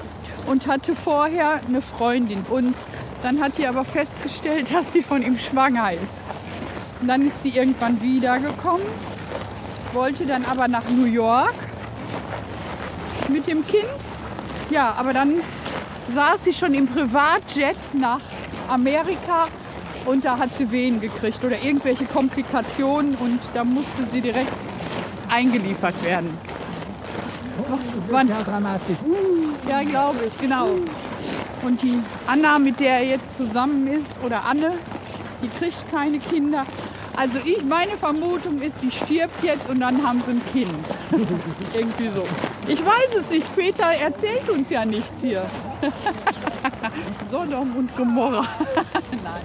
und 0.46 0.66
hatte 0.66 0.96
vorher 0.96 1.60
eine 1.68 1.82
Freundin. 1.82 2.44
Und 2.50 2.74
Dann 3.22 3.40
hat 3.40 3.58
die 3.58 3.66
aber 3.66 3.84
festgestellt, 3.84 4.68
dass 4.74 4.92
sie 4.92 5.02
von 5.02 5.22
ihm 5.22 5.38
schwanger 5.38 5.92
ist. 5.92 6.27
Und 7.00 7.08
dann 7.08 7.26
ist 7.26 7.42
sie 7.42 7.50
irgendwann 7.50 8.00
wiedergekommen, 8.02 8.86
wollte 9.92 10.26
dann 10.26 10.44
aber 10.44 10.68
nach 10.68 10.88
New 10.88 11.04
York 11.04 11.54
mit 13.28 13.46
dem 13.46 13.66
Kind. 13.66 13.84
Ja, 14.70 14.94
aber 14.98 15.12
dann 15.12 15.34
saß 16.14 16.44
sie 16.44 16.52
schon 16.52 16.74
im 16.74 16.86
Privatjet 16.86 17.76
nach 17.92 18.20
Amerika 18.68 19.46
und 20.06 20.24
da 20.24 20.38
hat 20.38 20.50
sie 20.56 20.70
Wehen 20.70 21.00
gekriegt 21.00 21.42
oder 21.44 21.62
irgendwelche 21.62 22.04
Komplikationen 22.04 23.14
und 23.14 23.40
da 23.54 23.64
musste 23.64 24.04
sie 24.10 24.20
direkt 24.20 24.56
eingeliefert 25.28 26.02
werden. 26.02 26.36
Wann? 28.10 28.28
Ja, 28.28 28.42
dramatisch. 28.42 28.96
Ja, 29.68 29.82
glaube 29.82 30.24
ich, 30.26 30.38
genau. 30.40 30.68
Und 31.62 31.82
die 31.82 32.02
Anna, 32.26 32.58
mit 32.58 32.80
der 32.80 33.00
er 33.00 33.04
jetzt 33.04 33.36
zusammen 33.36 33.86
ist, 33.88 34.06
oder 34.24 34.44
Anne, 34.44 34.72
die 35.42 35.48
kriegt 35.48 35.90
keine 35.92 36.18
Kinder. 36.18 36.64
Also 37.18 37.38
ich, 37.44 37.64
meine 37.64 37.96
Vermutung 37.98 38.62
ist, 38.62 38.76
die 38.80 38.92
stirbt 38.92 39.42
jetzt 39.42 39.68
und 39.68 39.80
dann 39.80 40.06
haben 40.06 40.22
sie 40.24 40.32
ein 40.34 40.42
Kind. 40.52 40.70
Irgendwie 41.74 42.08
so. 42.14 42.22
Ich 42.68 42.78
weiß 42.78 43.20
es 43.20 43.28
nicht. 43.28 43.56
Peter 43.56 43.86
erzählt 43.86 44.48
uns 44.48 44.70
ja 44.70 44.84
nichts 44.84 45.20
hier. 45.20 45.44
Sodom 47.32 47.74
und 47.74 47.96
Gomorra. 47.96 48.46
Nein. 49.24 49.42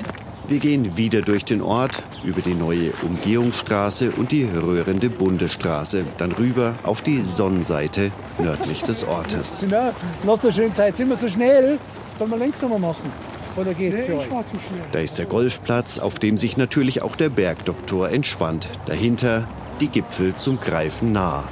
Wir 0.48 0.60
gehen 0.60 0.98
wieder 0.98 1.22
durch 1.22 1.46
den 1.46 1.64
Ort, 1.64 2.04
über 2.24 2.42
die 2.42 2.54
neue 2.54 2.92
Umgehungsstraße 3.02 4.12
und 4.12 4.32
die 4.32 4.44
rührende 4.44 5.10
Bundesstraße, 5.10 6.04
dann 6.20 6.32
rüber 6.34 6.76
auf 6.84 7.02
die 7.02 7.24
Sonnenseite 7.26 8.12
nördlich 8.38 8.84
des 8.84 9.04
Ortes. 9.04 9.66
Na, 9.68 9.94
noch 10.24 10.40
so 10.40 10.52
schön 10.52 10.76
Zeit, 10.76 10.98
sind 10.98 11.10
wir 11.10 11.18
so 11.18 11.28
schnell? 11.28 11.80
Sollen 12.20 12.30
wir 12.30 12.38
langsamer 12.38 12.78
machen? 12.78 13.33
Oder 13.56 13.74
geht's 13.74 13.96
Nee, 13.98 14.04
für 14.06 14.18
euch? 14.20 14.32
war 14.32 14.44
zu 14.48 14.58
schnell. 14.60 14.82
Da 14.92 15.00
ist 15.00 15.20
der 15.20 15.26
Golfplatz, 15.26 16.00
auf 16.00 16.20
dem 16.20 16.38
sich 16.38 16.58
natürlich 16.58 17.02
auch 17.02 17.16
der 17.16 17.30
Bergdoktor 17.30 18.10
entspannt. 18.10 18.70
Dahinter 18.86 19.48
die 19.80 19.88
Gipfel 19.88 20.36
zum 20.36 20.60
Greifen 20.60 21.12
nah. 21.12 21.44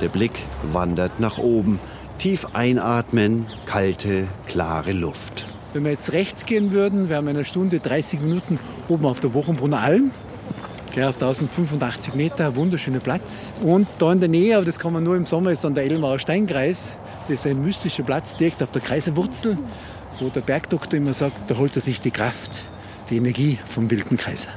Der 0.00 0.08
Blick 0.08 0.32
wandert 0.72 1.20
nach 1.20 1.38
oben. 1.38 1.78
Tief 2.18 2.46
einatmen, 2.52 3.46
kalte, 3.66 4.26
klare 4.46 4.92
Luft. 4.92 5.46
Wenn 5.72 5.84
wir 5.84 5.90
jetzt 5.90 6.12
rechts 6.12 6.46
gehen 6.46 6.70
würden, 6.72 7.08
wären 7.08 7.24
wir 7.24 7.32
in 7.32 7.36
einer 7.36 7.44
Stunde 7.44 7.80
30 7.80 8.20
Minuten 8.20 8.58
oben 8.88 9.06
auf 9.06 9.20
der 9.20 9.34
Wochenbrunner 9.34 9.80
Alm. 9.80 10.10
Gell, 10.94 11.04
auf 11.04 11.14
1085 11.16 12.14
Meter, 12.14 12.54
wunderschöner 12.54 13.00
Platz. 13.00 13.52
Und 13.62 13.88
da 13.98 14.12
in 14.12 14.20
der 14.20 14.28
Nähe, 14.28 14.56
aber 14.56 14.64
das 14.64 14.78
kann 14.78 14.92
man 14.92 15.02
nur 15.02 15.16
im 15.16 15.26
Sommer, 15.26 15.50
ist 15.50 15.64
dann 15.64 15.74
der 15.74 15.84
Elmauer 15.84 16.20
Steinkreis. 16.20 16.96
Das 17.28 17.38
ist 17.38 17.46
ein 17.46 17.64
mystischer 17.64 18.04
Platz 18.04 18.36
direkt 18.36 18.62
auf 18.62 18.70
der 18.70 18.80
Kreiserwurzel, 18.82 19.58
wo 20.20 20.28
der 20.28 20.40
Bergdoktor 20.40 20.98
immer 20.98 21.14
sagt, 21.14 21.50
da 21.50 21.56
holt 21.56 21.76
er 21.76 21.82
sich 21.82 22.00
die 22.00 22.10
Kraft, 22.10 22.64
die 23.10 23.16
Energie 23.16 23.58
vom 23.66 23.90
wilden 23.90 24.16
Kaiser. 24.16 24.50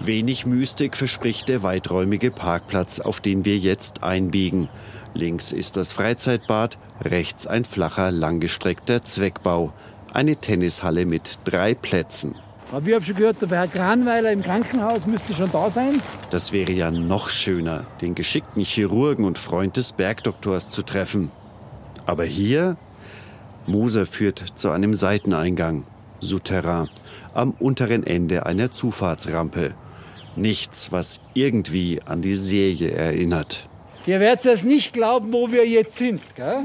Wenig 0.00 0.46
Mystik 0.46 0.96
verspricht 0.96 1.48
der 1.48 1.62
weiträumige 1.62 2.30
Parkplatz, 2.30 3.00
auf 3.00 3.20
den 3.20 3.44
wir 3.44 3.58
jetzt 3.58 4.04
einbiegen. 4.04 4.68
Links 5.14 5.52
ist 5.52 5.76
das 5.76 5.92
Freizeitbad, 5.92 6.78
rechts 7.02 7.46
ein 7.46 7.64
flacher, 7.64 8.12
langgestreckter 8.12 9.04
Zweckbau. 9.04 9.72
Eine 10.12 10.36
Tennishalle 10.36 11.04
mit 11.04 11.38
drei 11.44 11.74
Plätzen. 11.74 12.36
Aber 12.70 12.86
ich 12.86 12.94
habe 12.94 13.04
schon 13.04 13.16
gehört, 13.16 13.42
der 13.42 13.48
Herr 13.48 13.66
Kranweiler 13.66 14.30
im 14.30 14.42
Krankenhaus 14.42 15.06
müsste 15.06 15.34
schon 15.34 15.50
da 15.50 15.70
sein. 15.70 16.02
Das 16.30 16.52
wäre 16.52 16.72
ja 16.72 16.90
noch 16.90 17.28
schöner, 17.30 17.84
den 18.00 18.14
geschickten 18.14 18.62
Chirurgen 18.62 19.24
und 19.24 19.38
Freund 19.38 19.76
des 19.76 19.92
Bergdoktors 19.92 20.70
zu 20.70 20.82
treffen. 20.82 21.30
Aber 22.06 22.24
hier? 22.24 22.76
Moser 23.68 24.06
führt 24.06 24.42
zu 24.54 24.70
einem 24.70 24.94
Seiteneingang, 24.94 25.84
Souterrain, 26.20 26.88
am 27.34 27.52
unteren 27.52 28.04
Ende 28.04 28.46
einer 28.46 28.72
Zufahrtsrampe. 28.72 29.74
Nichts, 30.36 30.90
was 30.90 31.20
irgendwie 31.34 32.00
an 32.04 32.22
die 32.22 32.34
Serie 32.34 32.90
erinnert. 32.90 33.68
Ihr 34.06 34.20
werdet 34.20 34.46
es 34.46 34.64
nicht 34.64 34.94
glauben, 34.94 35.32
wo 35.32 35.52
wir 35.52 35.66
jetzt 35.66 35.98
sind. 35.98 36.22
Gell? 36.34 36.64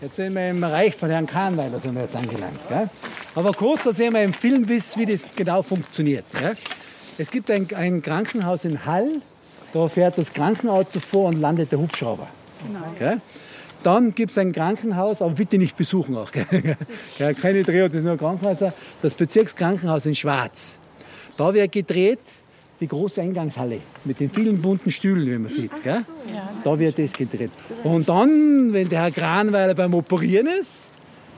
Jetzt 0.00 0.16
sind 0.16 0.34
wir 0.34 0.50
im 0.50 0.64
Reich 0.64 0.96
von 0.96 1.10
Herrn 1.10 1.26
Kahnweiler 1.26 1.78
sind 1.78 1.94
wir 1.94 2.02
jetzt 2.02 2.16
angelangt. 2.16 2.58
Gell? 2.68 2.90
Aber 3.34 3.52
kurz, 3.52 3.84
da 3.84 3.92
sehen 3.92 4.14
wir 4.14 4.22
im 4.22 4.32
Film, 4.32 4.68
wie 4.68 5.06
das 5.06 5.24
genau 5.36 5.62
funktioniert. 5.62 6.24
Gell? 6.32 6.56
Es 7.18 7.30
gibt 7.30 7.50
ein, 7.50 7.68
ein 7.76 8.02
Krankenhaus 8.02 8.64
in 8.64 8.84
Hall, 8.86 9.20
da 9.72 9.86
fährt 9.86 10.18
das 10.18 10.32
Krankenauto 10.32 10.98
vor 10.98 11.28
und 11.28 11.40
landet 11.40 11.70
der 11.70 11.78
Hubschrauber. 11.78 12.26
Gell? 12.98 13.20
Dann 13.82 14.14
gibt 14.14 14.32
es 14.32 14.38
ein 14.38 14.52
Krankenhaus, 14.52 15.22
aber 15.22 15.32
bitte 15.32 15.56
nicht 15.58 15.76
besuchen 15.76 16.16
auch. 16.16 16.30
Ja, 17.18 17.32
keine 17.32 17.62
Drehorte, 17.62 17.96
das 17.96 18.02
sind 18.02 18.04
nur 18.04 18.18
Krankenhäuser. 18.18 18.72
Das 19.02 19.14
Bezirkskrankenhaus 19.14 20.06
in 20.06 20.14
Schwarz. 20.14 20.74
Da 21.36 21.52
wird 21.54 21.72
gedreht 21.72 22.18
die 22.80 22.88
große 22.88 23.20
Eingangshalle 23.20 23.80
mit 24.04 24.20
den 24.20 24.30
vielen 24.30 24.60
bunten 24.60 24.90
Stühlen, 24.90 25.26
wie 25.26 25.38
man 25.38 25.50
sieht. 25.50 25.70
Gell? 25.82 26.04
Da 26.64 26.78
wird 26.78 26.98
das 26.98 27.12
gedreht. 27.12 27.50
Und 27.84 28.08
dann, 28.08 28.72
wenn 28.72 28.88
der 28.88 29.02
Herr 29.02 29.10
Kranweiler 29.10 29.74
beim 29.74 29.94
Operieren 29.94 30.46
ist, 30.46 30.84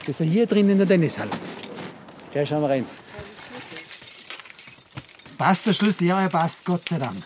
ist 0.07 0.19
er 0.19 0.25
hier 0.25 0.45
drin 0.45 0.69
in 0.69 0.77
der 0.77 0.87
Tennishalle. 0.87 1.31
Ja, 2.33 2.45
schauen 2.45 2.61
wir 2.61 2.69
rein. 2.69 2.85
Passt 5.37 5.67
der 5.67 5.73
Schlüssel? 5.73 6.07
Ja, 6.07 6.21
er 6.21 6.29
passt, 6.29 6.65
Gott 6.65 6.87
sei 6.87 6.97
Dank. 6.97 7.17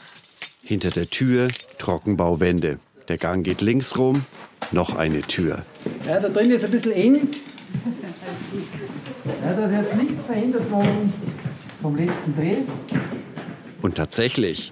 Hinter 0.63 0.89
der 0.89 1.07
Tür 1.09 1.49
Trockenbauwände. 1.77 2.79
Der 3.07 3.17
Gang 3.17 3.43
geht 3.43 3.61
links 3.61 3.97
rum, 3.97 4.25
noch 4.71 4.95
eine 4.95 5.21
Tür. 5.21 5.63
Ja, 6.05 6.19
da 6.19 6.29
drin 6.29 6.51
ist 6.51 6.63
ein 6.63 6.71
bisschen 6.71 6.91
eng. 6.91 7.27
Ja, 9.43 9.53
das 9.53 9.71
ist 9.71 9.77
jetzt 9.77 9.95
nichts 9.95 10.25
verhindert 10.25 10.63
vom, 10.69 11.13
vom 11.81 11.95
letzten 11.95 12.35
Dreh. 12.35 12.57
Und 13.81 13.95
tatsächlich, 13.95 14.71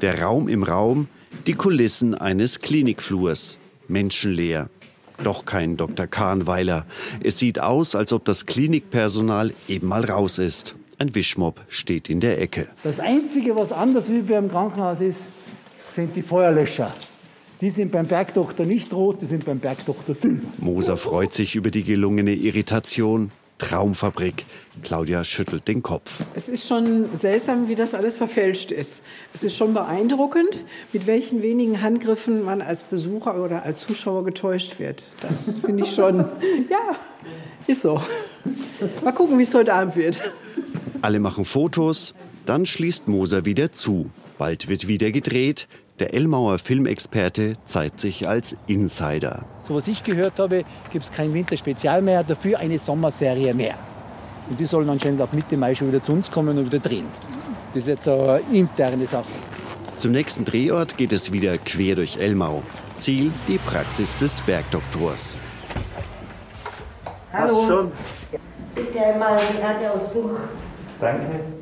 der 0.00 0.22
Raum 0.22 0.48
im 0.48 0.62
Raum, 0.62 1.08
die 1.46 1.54
Kulissen 1.54 2.14
eines 2.14 2.60
Klinikflurs. 2.60 3.58
Menschenleer. 3.88 4.68
Doch 5.22 5.44
kein 5.44 5.76
Dr. 5.76 6.06
Kahnweiler. 6.06 6.86
Es 7.22 7.38
sieht 7.38 7.60
aus, 7.60 7.94
als 7.94 8.12
ob 8.12 8.24
das 8.24 8.46
Klinikpersonal 8.46 9.54
eben 9.68 9.86
mal 9.88 10.04
raus 10.04 10.38
ist. 10.38 10.74
Ein 10.98 11.14
Wischmopp 11.14 11.60
steht 11.68 12.10
in 12.10 12.20
der 12.20 12.40
Ecke. 12.40 12.68
Das 12.82 13.00
Einzige, 13.00 13.56
was 13.56 13.70
anders 13.72 14.10
wie 14.10 14.20
beim 14.20 14.50
Krankenhaus 14.50 15.00
ist, 15.00 15.20
sind 15.94 16.16
die 16.16 16.22
Feuerlöscher. 16.22 16.92
Die 17.60 17.70
sind 17.70 17.90
beim 17.90 18.06
Bergdoktor 18.06 18.66
nicht 18.66 18.92
rot, 18.92 19.22
die 19.22 19.26
sind 19.26 19.46
beim 19.46 19.58
Bergdoktor 19.58 20.14
silber. 20.14 20.46
Moser 20.58 20.96
freut 20.96 21.32
sich 21.32 21.54
über 21.56 21.70
die 21.70 21.84
gelungene 21.84 22.34
Irritation. 22.34 23.30
Traumfabrik. 23.58 24.44
Claudia 24.82 25.24
schüttelt 25.24 25.66
den 25.66 25.82
Kopf. 25.82 26.22
Es 26.34 26.46
ist 26.46 26.68
schon 26.68 27.06
seltsam, 27.20 27.68
wie 27.68 27.74
das 27.74 27.94
alles 27.94 28.18
verfälscht 28.18 28.70
ist. 28.70 29.00
Es 29.32 29.42
ist 29.42 29.56
schon 29.56 29.72
beeindruckend, 29.72 30.66
mit 30.92 31.06
welchen 31.06 31.42
wenigen 31.42 31.80
Handgriffen 31.80 32.44
man 32.44 32.60
als 32.60 32.84
Besucher 32.84 33.42
oder 33.42 33.62
als 33.62 33.80
Zuschauer 33.80 34.24
getäuscht 34.24 34.78
wird. 34.78 35.04
Das 35.22 35.60
finde 35.60 35.84
ich 35.84 35.94
schon, 35.94 36.18
ja, 36.70 36.96
ist 37.66 37.80
so. 37.80 37.98
Mal 39.02 39.12
gucken, 39.12 39.38
wie 39.38 39.44
es 39.44 39.54
heute 39.54 39.72
Abend 39.72 39.96
wird. 39.96 40.22
Alle 41.00 41.18
machen 41.18 41.46
Fotos, 41.46 42.14
dann 42.44 42.66
schließt 42.66 43.08
Moser 43.08 43.46
wieder 43.46 43.72
zu. 43.72 44.10
Bald 44.36 44.68
wird 44.68 44.86
wieder 44.86 45.10
gedreht. 45.12 45.66
Der 45.98 46.12
Elmauer 46.12 46.58
Filmexperte 46.58 47.54
zeigt 47.64 48.00
sich 48.00 48.28
als 48.28 48.54
Insider. 48.66 49.46
So 49.66 49.74
was 49.74 49.88
ich 49.88 50.04
gehört 50.04 50.38
habe, 50.38 50.64
gibt 50.92 51.06
es 51.06 51.10
kein 51.10 51.32
Winterspezial 51.32 52.02
mehr, 52.02 52.22
dafür 52.22 52.60
eine 52.60 52.78
Sommerserie 52.78 53.54
mehr. 53.54 53.76
Und 54.50 54.60
die 54.60 54.66
sollen 54.66 54.90
anscheinend 54.90 55.22
ab 55.22 55.32
Mitte 55.32 55.56
Mai 55.56 55.74
schon 55.74 55.88
wieder 55.88 56.02
zu 56.02 56.12
uns 56.12 56.30
kommen 56.30 56.58
und 56.58 56.66
wieder 56.66 56.80
drehen. 56.80 57.06
Das 57.72 57.84
ist 57.84 57.88
jetzt 57.88 58.08
eine 58.08 58.42
interne 58.52 59.06
Sache. 59.06 59.24
Zum 59.96 60.12
nächsten 60.12 60.44
Drehort 60.44 60.98
geht 60.98 61.12
es 61.14 61.32
wieder 61.32 61.56
quer 61.56 61.94
durch 61.94 62.18
Elmau. 62.18 62.62
Ziel 62.98 63.32
die 63.48 63.56
Praxis 63.56 64.18
des 64.18 64.42
Bergdoktors. 64.42 65.38
Hallo. 67.32 67.90
Bitte 68.74 69.00
einmal 69.00 69.40
geradeaus 69.50 70.12
durch. 70.12 70.40
Danke. 71.00 71.55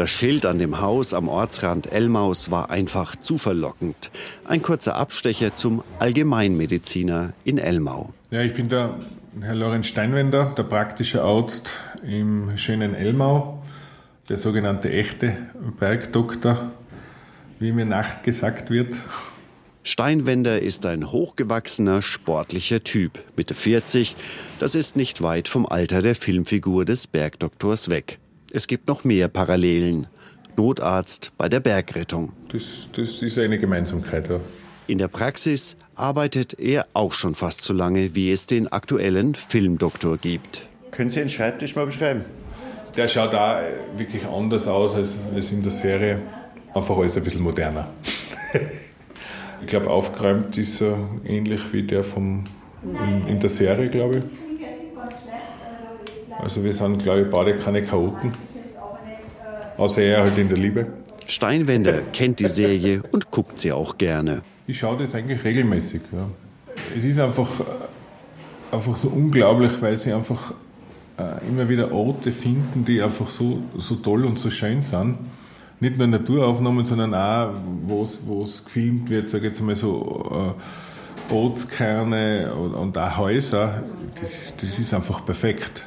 Das 0.00 0.08
Schild 0.08 0.46
an 0.46 0.58
dem 0.58 0.80
Haus 0.80 1.12
am 1.12 1.28
Ortsrand 1.28 1.92
Elmaus 1.92 2.50
war 2.50 2.70
einfach 2.70 3.16
zu 3.16 3.36
verlockend. 3.36 4.10
Ein 4.46 4.62
kurzer 4.62 4.94
Abstecher 4.94 5.54
zum 5.54 5.84
Allgemeinmediziner 5.98 7.34
in 7.44 7.58
Elmau. 7.58 8.14
Ja, 8.30 8.40
ich 8.40 8.54
bin 8.54 8.70
der 8.70 8.94
Herr 9.42 9.54
Lorenz 9.54 9.88
Steinwender, 9.88 10.54
der 10.56 10.62
praktische 10.62 11.22
Arzt 11.22 11.68
im 12.02 12.56
schönen 12.56 12.94
Elmau, 12.94 13.62
der 14.30 14.38
sogenannte 14.38 14.90
echte 14.90 15.36
Bergdoktor, 15.78 16.70
wie 17.58 17.70
mir 17.70 17.84
Nacht 17.84 18.22
gesagt 18.22 18.70
wird. 18.70 18.94
Steinwender 19.82 20.62
ist 20.62 20.86
ein 20.86 21.12
hochgewachsener, 21.12 22.00
sportlicher 22.00 22.82
Typ, 22.82 23.18
Mitte 23.36 23.52
40. 23.52 24.16
Das 24.60 24.74
ist 24.74 24.96
nicht 24.96 25.20
weit 25.20 25.46
vom 25.46 25.66
Alter 25.66 26.00
der 26.00 26.14
Filmfigur 26.14 26.86
des 26.86 27.06
Bergdoktors 27.06 27.90
weg. 27.90 28.18
Es 28.52 28.66
gibt 28.66 28.88
noch 28.88 29.04
mehr 29.04 29.28
Parallelen. 29.28 30.06
Notarzt 30.56 31.32
bei 31.38 31.48
der 31.48 31.60
Bergrettung. 31.60 32.32
Das, 32.52 32.88
das 32.92 33.22
ist 33.22 33.38
eine 33.38 33.58
Gemeinsamkeit. 33.58 34.28
Ja. 34.28 34.40
In 34.86 34.98
der 34.98 35.08
Praxis 35.08 35.76
arbeitet 35.94 36.58
er 36.58 36.86
auch 36.92 37.12
schon 37.12 37.34
fast 37.34 37.62
so 37.62 37.72
lange, 37.72 38.14
wie 38.14 38.30
es 38.30 38.46
den 38.46 38.68
aktuellen 38.68 39.34
Filmdoktor 39.34 40.18
gibt. 40.18 40.66
Können 40.90 41.08
Sie 41.08 41.20
den 41.20 41.28
Schreibtisch 41.28 41.76
mal 41.76 41.86
beschreiben? 41.86 42.24
der 42.96 43.08
schaut 43.08 43.32
da 43.32 43.62
wirklich 43.96 44.26
anders 44.26 44.66
aus 44.66 44.94
als, 44.94 45.16
als 45.34 45.50
in 45.50 45.62
der 45.62 45.70
Serie. 45.70 46.18
Einfach 46.74 46.96
alles 46.96 47.16
ein 47.16 47.22
bisschen 47.22 47.42
moderner. 47.42 47.88
ich 49.60 49.66
glaube, 49.66 49.90
aufgeräumt 49.90 50.56
ist 50.56 50.80
er 50.80 50.98
ähnlich 51.24 51.72
wie 51.72 51.82
der 51.82 52.04
vom, 52.04 52.44
in, 52.82 53.26
in 53.26 53.40
der 53.40 53.50
Serie, 53.50 53.88
glaube 53.88 54.18
ich. 54.18 54.24
Also 56.42 56.64
wir 56.64 56.72
sind, 56.72 57.02
glaube 57.02 57.22
ich, 57.22 57.30
beide 57.30 57.54
keine 57.54 57.82
Chaoten. 57.82 58.32
Außer 59.76 60.02
er 60.02 60.22
halt 60.24 60.36
in 60.38 60.48
der 60.48 60.58
Liebe. 60.58 60.86
Steinwender 61.26 62.00
kennt 62.12 62.40
die 62.40 62.48
Serie 62.48 63.02
und 63.12 63.30
guckt 63.30 63.58
sie 63.58 63.72
auch 63.72 63.98
gerne. 63.98 64.42
Ich 64.66 64.78
schaue 64.78 64.98
das 64.98 65.14
eigentlich 65.14 65.42
regelmäßig. 65.44 66.02
Ja. 66.12 66.28
Es 66.96 67.04
ist 67.04 67.18
einfach, 67.18 67.48
äh, 67.60 68.74
einfach 68.74 68.96
so 68.96 69.08
unglaublich, 69.08 69.72
weil 69.80 69.96
sie 69.96 70.12
einfach 70.12 70.54
äh, 71.18 71.48
immer 71.48 71.68
wieder 71.68 71.92
Orte 71.92 72.32
finden, 72.32 72.84
die 72.84 73.00
einfach 73.00 73.28
so, 73.28 73.62
so 73.76 73.96
toll 73.96 74.24
und 74.24 74.38
so 74.38 74.50
schön 74.50 74.82
sind. 74.82 75.18
Nicht 75.78 75.96
nur 75.96 76.06
Naturaufnahmen, 76.08 76.84
sondern 76.84 77.14
auch, 77.14 77.54
wo 77.86 78.02
es 78.44 78.64
gefilmt 78.64 79.08
wird, 79.08 79.30
sage 79.30 79.46
ich 79.46 79.52
jetzt 79.52 79.62
mal 79.62 79.74
so 79.74 80.54
äh, 81.30 81.32
Ortskerne 81.32 82.52
und, 82.54 82.74
und 82.74 82.98
auch 82.98 83.16
Häuser. 83.16 83.82
Das, 84.20 84.54
das 84.56 84.78
ist 84.78 84.92
einfach 84.92 85.24
perfekt. 85.24 85.82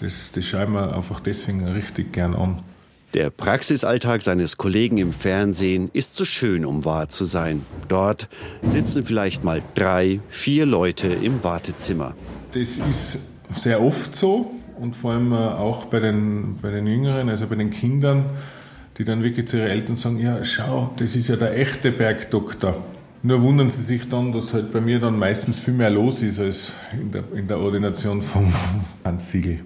Das, 0.00 0.32
das 0.32 0.44
schauen 0.44 0.72
wir 0.72 0.94
einfach 0.94 1.20
deswegen 1.20 1.66
richtig 1.66 2.12
gern 2.12 2.34
an. 2.34 2.62
Der 3.14 3.30
Praxisalltag 3.30 4.22
seines 4.22 4.58
Kollegen 4.58 4.98
im 4.98 5.12
Fernsehen 5.12 5.88
ist 5.94 6.14
zu 6.14 6.26
schön, 6.26 6.66
um 6.66 6.84
wahr 6.84 7.08
zu 7.08 7.24
sein. 7.24 7.64
Dort 7.88 8.28
sitzen 8.62 9.02
vielleicht 9.02 9.44
mal 9.44 9.62
drei, 9.74 10.20
vier 10.28 10.66
Leute 10.66 11.08
im 11.08 11.42
Wartezimmer. 11.42 12.14
Das 12.52 12.68
ist 12.68 13.18
sehr 13.56 13.80
oft 13.80 14.14
so 14.14 14.50
und 14.78 14.94
vor 14.94 15.12
allem 15.12 15.32
äh, 15.32 15.36
auch 15.36 15.86
bei 15.86 16.00
den, 16.00 16.58
bei 16.60 16.70
den 16.70 16.86
Jüngeren, 16.86 17.30
also 17.30 17.46
bei 17.46 17.54
den 17.54 17.70
Kindern, 17.70 18.26
die 18.98 19.04
dann 19.04 19.22
wirklich 19.22 19.48
zu 19.48 19.56
ihren 19.56 19.68
Eltern 19.68 19.96
sagen, 19.96 20.18
ja 20.20 20.44
schau, 20.44 20.92
das 20.98 21.16
ist 21.16 21.28
ja 21.28 21.36
der 21.36 21.56
echte 21.56 21.90
Bergdoktor. 21.90 22.84
Nur 23.22 23.42
wundern 23.42 23.70
sie 23.70 23.82
sich 23.82 24.08
dann, 24.08 24.32
dass 24.32 24.52
halt 24.52 24.70
bei 24.70 24.82
mir 24.82 25.00
dann 25.00 25.18
meistens 25.18 25.58
viel 25.58 25.74
mehr 25.74 25.90
los 25.90 26.20
ist 26.20 26.38
als 26.38 26.72
in 26.92 27.10
der, 27.10 27.24
in 27.34 27.48
der 27.48 27.58
Ordination 27.58 28.20
von 28.20 28.52
Hans 29.02 29.32
Siegel. 29.32 29.60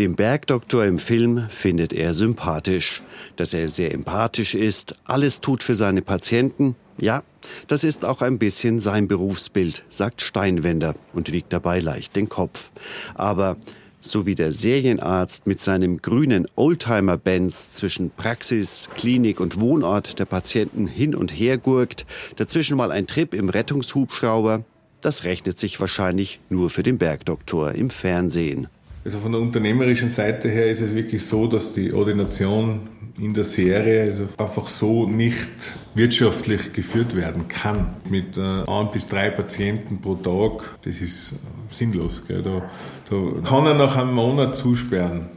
Den 0.00 0.16
Bergdoktor 0.16 0.86
im 0.86 0.98
Film 0.98 1.44
findet 1.50 1.92
er 1.92 2.14
sympathisch. 2.14 3.02
Dass 3.36 3.52
er 3.52 3.68
sehr 3.68 3.92
empathisch 3.92 4.54
ist, 4.54 4.94
alles 5.04 5.42
tut 5.42 5.62
für 5.62 5.74
seine 5.74 6.00
Patienten, 6.00 6.74
ja, 6.98 7.22
das 7.66 7.84
ist 7.84 8.06
auch 8.06 8.22
ein 8.22 8.38
bisschen 8.38 8.80
sein 8.80 9.08
Berufsbild, 9.08 9.84
sagt 9.90 10.22
Steinwender 10.22 10.94
und 11.12 11.32
wiegt 11.32 11.52
dabei 11.52 11.80
leicht 11.80 12.16
den 12.16 12.30
Kopf. 12.30 12.70
Aber 13.14 13.58
so 14.00 14.24
wie 14.24 14.34
der 14.34 14.52
Serienarzt 14.52 15.46
mit 15.46 15.60
seinem 15.60 16.00
grünen 16.00 16.48
Oldtimer-Benz 16.56 17.72
zwischen 17.72 18.08
Praxis, 18.10 18.88
Klinik 18.94 19.38
und 19.38 19.60
Wohnort 19.60 20.18
der 20.18 20.24
Patienten 20.24 20.86
hin 20.86 21.14
und 21.14 21.30
her 21.30 21.58
gurkt, 21.58 22.06
dazwischen 22.36 22.78
mal 22.78 22.90
ein 22.90 23.06
Trip 23.06 23.34
im 23.34 23.50
Rettungshubschrauber, 23.50 24.64
das 25.02 25.24
rechnet 25.24 25.58
sich 25.58 25.78
wahrscheinlich 25.78 26.40
nur 26.48 26.70
für 26.70 26.82
den 26.82 26.96
Bergdoktor 26.96 27.72
im 27.72 27.90
Fernsehen. 27.90 28.68
Also 29.02 29.18
von 29.18 29.32
der 29.32 29.40
unternehmerischen 29.40 30.10
Seite 30.10 30.48
her 30.48 30.70
ist 30.70 30.80
es 30.80 30.94
wirklich 30.94 31.24
so, 31.24 31.46
dass 31.46 31.72
die 31.72 31.92
Ordination 31.92 32.88
in 33.18 33.32
der 33.32 33.44
Serie 33.44 34.04
also 34.04 34.28
einfach 34.36 34.68
so 34.68 35.06
nicht 35.06 35.48
wirtschaftlich 35.94 36.72
geführt 36.72 37.16
werden 37.16 37.48
kann. 37.48 37.94
Mit 38.08 38.36
äh, 38.36 38.40
ein 38.40 38.90
bis 38.92 39.06
drei 39.06 39.30
Patienten 39.30 40.00
pro 40.00 40.16
Tag, 40.16 40.78
das 40.82 41.00
ist 41.00 41.34
sinnlos. 41.70 42.24
Gell? 42.28 42.42
Da, 42.42 42.62
da 43.08 43.48
kann 43.48 43.66
er 43.66 43.74
nach 43.74 43.96
einem 43.96 44.12
Monat 44.12 44.56
zusperren. 44.56 45.28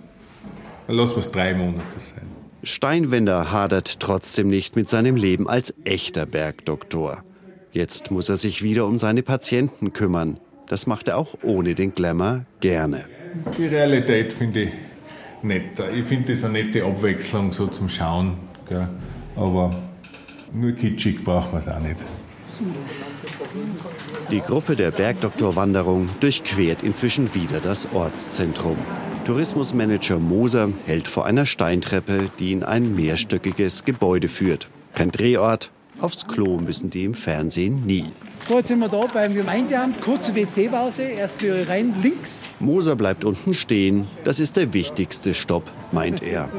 Dann 0.88 0.96
lassen 0.98 1.12
wir 1.12 1.20
es 1.20 1.32
drei 1.32 1.54
Monate 1.54 2.00
sein. 2.00 2.28
Steinwender 2.64 3.52
hadert 3.52 4.00
trotzdem 4.02 4.50
nicht 4.50 4.76
mit 4.76 4.90
seinem 4.90 5.16
Leben 5.16 5.48
als 5.48 5.74
echter 5.86 6.26
Bergdoktor. 6.26 7.24
Jetzt 7.72 8.12
muss 8.12 8.30
er 8.30 8.38
sich 8.38 8.62
wieder 8.62 8.86
um 8.88 9.00
seine 9.00 9.24
Patienten 9.24 9.94
kümmern. 9.94 10.40
Das 10.68 10.86
macht 10.86 11.08
er 11.08 11.18
auch 11.18 11.36
ohne 11.44 11.76
den 11.76 11.94
Glamour 11.96 12.46
gerne 12.60 13.06
die 13.58 13.68
Realität 13.68 14.34
finde 14.34 14.64
ich 14.64 14.70
netter. 15.42 15.92
Ich 15.92 16.06
finde 16.06 16.34
das 16.34 16.44
eine 16.44 16.64
nette 16.64 16.84
Abwechslung 16.84 17.52
so 17.52 17.68
zum 17.68 17.90
Schauen. 17.90 18.38
Gell? 18.68 18.88
Aber 19.36 19.70
nur 20.54 20.72
kitschig 20.74 21.24
braucht 21.24 21.52
man 21.52 21.62
es 21.62 21.68
auch 21.68 21.80
nicht. 21.80 21.98
Die 24.32 24.42
Gruppe 24.42 24.76
der 24.76 24.92
Bergdoktorwanderung 24.92 26.10
durchquert 26.20 26.84
inzwischen 26.84 27.34
wieder 27.34 27.60
das 27.60 27.88
Ortszentrum. 27.94 28.78
Tourismusmanager 29.26 30.20
Moser 30.20 30.70
hält 30.86 31.08
vor 31.08 31.26
einer 31.26 31.46
Steintreppe, 31.46 32.30
die 32.40 32.52
in 32.52 32.64
ein 32.64 32.94
mehrstöckiges 32.96 33.86
Gebäude 33.86 34.28
führt. 34.28 34.70
Kein 34.96 35.12
Drehort, 35.12 35.72
aufs 36.00 36.28
Klo 36.28 36.58
müssen 36.58 36.90
die 36.90 37.06
im 37.06 37.14
Fernsehen 37.14 37.86
nie. 37.86 38.12
So, 38.46 38.58
jetzt 38.58 38.68
sind 38.68 38.80
wir 38.80 38.90
da 38.90 39.06
beim 39.14 39.34
Gemeindeamt, 39.34 40.02
kurze 40.02 40.36
WC-Pause, 40.36 41.04
erst 41.04 41.40
für 41.40 41.66
rein 41.66 41.94
links. 42.04 42.42
Moser 42.60 42.98
bleibt 42.98 43.24
unten 43.24 43.54
stehen. 43.54 44.06
Das 44.26 44.42
ist 44.42 44.58
der 44.58 44.74
wichtigste 44.74 45.34
Stopp, 45.34 45.72
meint 45.94 46.22
er. 46.22 46.50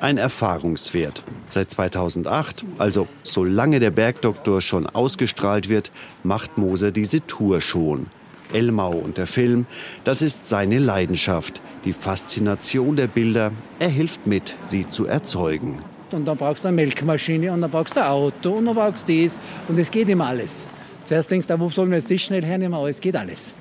Ein 0.00 0.18
Erfahrungswert. 0.18 1.22
Seit 1.48 1.70
2008, 1.70 2.66
also 2.76 3.08
solange 3.22 3.80
der 3.80 3.90
Bergdoktor 3.90 4.60
schon 4.60 4.86
ausgestrahlt 4.86 5.70
wird, 5.70 5.90
macht 6.24 6.58
Moser 6.58 6.90
diese 6.90 7.26
Tour 7.26 7.62
schon. 7.62 8.08
Elmau 8.52 8.92
und 8.92 9.16
der 9.16 9.26
Film, 9.26 9.64
das 10.04 10.20
ist 10.20 10.46
seine 10.46 10.78
Leidenschaft. 10.78 11.62
Die 11.86 11.94
Faszination 11.94 12.96
der 12.96 13.06
Bilder, 13.06 13.50
er 13.78 13.88
hilft 13.88 14.26
mit, 14.26 14.56
sie 14.60 14.86
zu 14.86 15.06
erzeugen. 15.06 15.78
Und 16.10 16.28
dann 16.28 16.36
brauchst 16.36 16.64
du 16.64 16.68
eine 16.68 16.74
Melkmaschine 16.74 17.50
und 17.50 17.62
dann 17.62 17.70
brauchst 17.70 17.96
du 17.96 18.00
ein 18.00 18.08
Auto 18.08 18.50
und 18.50 18.66
dann 18.66 18.74
brauchst 18.74 19.08
du 19.08 19.22
das 19.22 19.40
und 19.68 19.78
es 19.78 19.90
geht 19.90 20.10
immer 20.10 20.26
alles. 20.26 20.66
Zuerst 21.04 21.30
denkst 21.30 21.46
du, 21.46 21.58
wo 21.58 21.70
sollen 21.70 21.90
wir 21.90 21.98
jetzt 21.98 22.10
das 22.10 22.20
schnell 22.20 22.44
hernehmen, 22.44 22.74
aber 22.74 22.88
es 22.88 23.00
geht 23.00 23.16
alles. 23.16 23.54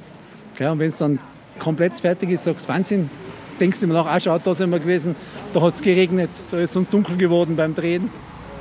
Ja, 0.59 0.71
und 0.71 0.79
wenn 0.79 0.89
es 0.89 0.97
dann 0.97 1.19
komplett 1.57 1.99
fertig 1.99 2.31
ist, 2.31 2.43
sagst 2.43 2.65
du, 2.65 2.73
Wahnsinn, 2.73 3.09
denkst 3.59 3.79
du 3.79 3.85
immer 3.85 3.95
nach, 3.95 4.05
ah, 4.05 4.19
schau, 4.19 4.37
da 4.39 4.53
sind 4.53 4.69
wir 4.69 4.79
gewesen, 4.79 5.15
da 5.53 5.61
hat 5.61 5.75
es 5.75 5.81
geregnet, 5.81 6.29
da 6.51 6.59
ist 6.59 6.75
es 6.75 6.89
dunkel 6.89 7.17
geworden 7.17 7.55
beim 7.55 7.75
Drehen. 7.75 8.09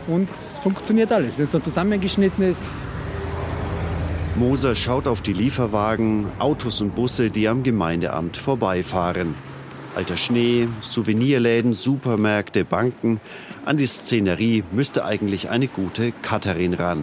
Und 0.07 0.29
es 0.35 0.59
funktioniert 0.61 1.13
alles, 1.13 1.37
wenn 1.37 1.45
es 1.45 1.51
dann 1.51 1.63
zusammengeschnitten 1.63 2.51
ist. 2.51 2.65
Moser 4.37 4.77
schaut 4.77 5.07
auf 5.07 5.21
die 5.21 5.33
Lieferwagen, 5.33 6.27
Autos 6.39 6.81
und 6.81 6.95
Busse, 6.95 7.31
die 7.31 7.49
am 7.49 7.63
Gemeindeamt 7.63 8.37
vorbeifahren. 8.37 9.35
Alter 9.97 10.17
Schnee, 10.17 10.69
Souvenirläden, 10.81 11.73
Supermärkte, 11.73 12.65
Banken. 12.65 13.21
An 13.65 13.77
die 13.77 13.87
Szenerie 13.87 14.63
müsste 14.71 15.05
eigentlich 15.05 15.51
eine 15.51 15.67
gute 15.67 16.13
Katharin 16.23 16.75
ran. 16.75 17.03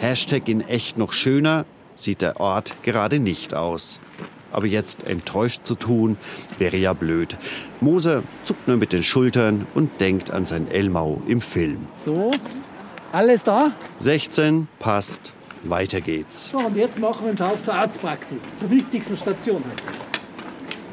Hashtag 0.00 0.48
in 0.48 0.62
echt 0.62 0.96
noch 0.96 1.12
schöner 1.12 1.66
sieht 1.94 2.22
der 2.22 2.40
Ort 2.40 2.82
gerade 2.82 3.18
nicht 3.18 3.52
aus. 3.54 4.00
Aber 4.50 4.66
jetzt 4.66 5.04
enttäuscht 5.04 5.62
zu 5.64 5.74
tun, 5.74 6.16
wäre 6.56 6.78
ja 6.78 6.94
blöd. 6.94 7.36
Moser 7.80 8.22
zuckt 8.42 8.66
nur 8.66 8.78
mit 8.78 8.94
den 8.94 9.02
Schultern 9.02 9.66
und 9.74 10.00
denkt 10.00 10.30
an 10.30 10.46
sein 10.46 10.68
Elmau 10.68 11.20
im 11.28 11.42
Film. 11.42 11.86
So, 12.06 12.32
alles 13.12 13.44
da? 13.44 13.72
16, 13.98 14.68
passt, 14.78 15.34
weiter 15.64 16.00
geht's. 16.00 16.48
So, 16.48 16.58
und 16.58 16.76
jetzt 16.76 16.98
machen 16.98 17.26
wir 17.26 17.32
uns 17.32 17.42
auf 17.42 17.60
zur 17.60 17.74
Arztpraxis, 17.74 18.40
zur 18.58 18.70
wichtigsten 18.70 19.18
Station. 19.18 19.62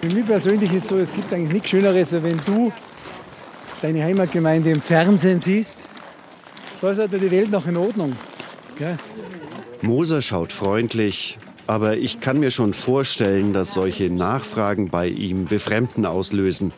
Für 0.02 0.10
mich 0.10 0.26
persönlich 0.26 0.74
ist 0.74 0.84
es 0.84 0.90
so, 0.90 0.98
es 0.98 1.14
gibt 1.14 1.32
eigentlich 1.32 1.54
nichts 1.54 1.70
Schöneres, 1.70 2.14
als 2.14 2.24
wenn 2.24 2.42
du 2.46 2.74
deine 3.82 4.04
Heimatgemeinde 4.04 4.70
im 4.70 4.82
Fernsehen 4.82 5.40
siehst. 5.40 5.78
Da 6.82 6.92
ist 6.92 7.00
halt 7.00 7.14
die 7.14 7.32
Welt 7.32 7.50
noch 7.50 7.66
in 7.66 7.78
Ordnung. 7.78 8.14
Gell? 8.78 8.98
Moser 9.82 10.22
schaut 10.22 10.52
freundlich, 10.52 11.38
aber 11.66 11.98
ich 11.98 12.20
kann 12.20 12.40
mir 12.40 12.52
schon 12.52 12.74
vorstellen, 12.74 13.54
dass 13.54 13.74
solche 13.74 14.10
Nachfragen 14.10 14.90
bei 14.90 15.08
ihm 15.08 15.46
Befremden 15.46 16.06
auslösen. 16.06 16.74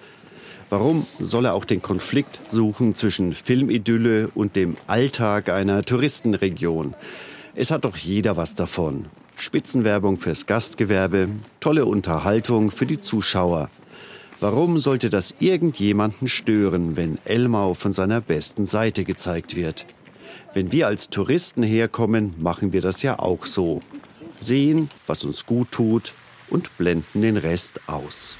Warum 0.69 1.07
soll 1.19 1.45
er 1.45 1.55
auch 1.55 1.65
den 1.65 1.81
Konflikt 1.81 2.39
suchen 2.49 2.95
zwischen 2.95 3.33
Filmidylle 3.33 4.29
und 4.33 4.55
dem 4.55 4.77
Alltag 4.87 5.49
einer 5.49 5.83
Touristenregion? 5.83 6.95
Es 7.55 7.71
hat 7.71 7.85
doch 7.85 7.97
jeder 7.97 8.37
was 8.37 8.55
davon. 8.55 9.05
Spitzenwerbung 9.35 10.19
fürs 10.19 10.45
Gastgewerbe, 10.45 11.29
tolle 11.59 11.85
Unterhaltung 11.85 12.71
für 12.71 12.85
die 12.85 13.01
Zuschauer. 13.01 13.69
Warum 14.39 14.79
sollte 14.79 15.09
das 15.09 15.33
irgendjemanden 15.39 16.27
stören, 16.27 16.95
wenn 16.95 17.17
Elmau 17.25 17.73
von 17.73 17.91
seiner 17.91 18.21
besten 18.21 18.65
Seite 18.65 19.03
gezeigt 19.03 19.55
wird? 19.55 19.85
Wenn 20.53 20.71
wir 20.71 20.87
als 20.87 21.09
Touristen 21.09 21.61
herkommen, 21.61 22.33
machen 22.39 22.73
wir 22.73 22.81
das 22.81 23.03
ja 23.03 23.19
auch 23.19 23.45
so. 23.45 23.81
Sehen, 24.39 24.89
was 25.05 25.23
uns 25.23 25.45
gut 25.45 25.71
tut 25.71 26.13
und 26.49 26.75
blenden 26.77 27.21
den 27.21 27.37
Rest 27.37 27.81
aus. 27.87 28.37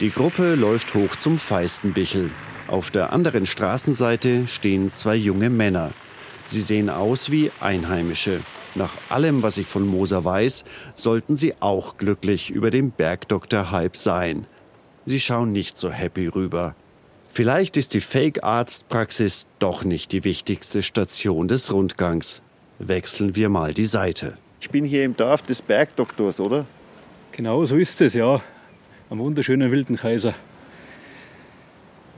Die 0.00 0.10
Gruppe 0.10 0.54
läuft 0.54 0.94
hoch 0.94 1.16
zum 1.16 1.38
Feistenbichel. 1.38 2.30
Auf 2.68 2.90
der 2.90 3.12
anderen 3.12 3.46
Straßenseite 3.46 4.46
stehen 4.46 4.92
zwei 4.92 5.16
junge 5.16 5.50
Männer. 5.50 5.92
Sie 6.46 6.62
sehen 6.62 6.88
aus 6.88 7.30
wie 7.30 7.50
Einheimische. 7.60 8.40
Nach 8.74 8.92
allem, 9.10 9.42
was 9.42 9.58
ich 9.58 9.66
von 9.66 9.86
Moser 9.86 10.24
weiß, 10.24 10.64
sollten 10.94 11.36
sie 11.36 11.60
auch 11.60 11.98
glücklich 11.98 12.50
über 12.50 12.70
den 12.70 12.90
Bergdoktor-Hype 12.90 13.96
sein. 13.96 14.46
Sie 15.04 15.20
schauen 15.20 15.52
nicht 15.52 15.78
so 15.78 15.90
happy 15.90 16.28
rüber. 16.28 16.74
Vielleicht 17.38 17.76
ist 17.76 17.94
die 17.94 18.00
Fake-Arztpraxis 18.00 19.46
doch 19.60 19.84
nicht 19.84 20.10
die 20.10 20.24
wichtigste 20.24 20.82
Station 20.82 21.46
des 21.46 21.72
Rundgangs. 21.72 22.42
Wechseln 22.80 23.36
wir 23.36 23.48
mal 23.48 23.72
die 23.72 23.84
Seite. 23.84 24.36
Ich 24.60 24.70
bin 24.70 24.84
hier 24.84 25.04
im 25.04 25.16
Dorf 25.16 25.42
des 25.42 25.62
Bergdoktors, 25.62 26.40
oder? 26.40 26.66
Genau 27.30 27.64
so 27.64 27.76
ist 27.76 28.00
es, 28.00 28.14
ja. 28.14 28.42
Am 29.08 29.20
wunderschönen 29.20 29.70
Wilden 29.70 29.94
Kaiser. 29.94 30.34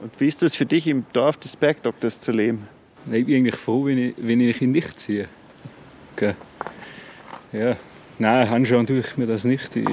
Und 0.01 0.19
wie 0.19 0.27
ist 0.27 0.41
das 0.41 0.57
für 0.57 0.65
dich, 0.65 0.87
im 0.87 1.05
Dorf 1.13 1.37
des 1.37 1.55
Bergdoktors 1.55 2.23
zu 2.23 2.33
leben? 2.33 2.67
Ich 3.13 3.27
bin 3.27 3.37
eigentlich 3.37 3.57
froh, 3.57 3.85
wenn 3.85 3.99
ich, 3.99 4.15
wenn 4.17 4.41
ich 4.41 4.63
ihn 4.63 4.73
nicht 4.73 4.99
sehe. 4.99 5.29
Okay. 6.15 6.33
Ja, 7.53 7.77
nein, 8.19 8.49
anschauen 8.49 8.87
tue 8.87 9.01
ich 9.01 9.19
mir 9.19 9.27
das 9.27 9.45
nicht. 9.45 9.77
Ich, 9.77 9.87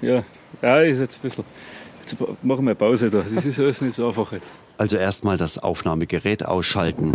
ja, 0.00 0.22
ja, 0.62 0.80
ist 0.82 1.00
jetzt 1.00 1.18
ein 1.18 1.22
bisschen. 1.22 1.44
Jetzt 2.02 2.16
machen 2.42 2.66
wir 2.66 2.74
Pause 2.74 3.10
da. 3.10 3.24
Das 3.34 3.44
ist 3.44 3.58
alles 3.58 3.80
nicht 3.80 3.94
so 3.94 4.06
einfach 4.06 4.32
jetzt. 4.32 4.46
Also 4.78 4.96
erstmal 4.96 5.36
das 5.36 5.58
Aufnahmegerät 5.58 6.44
ausschalten. 6.44 7.12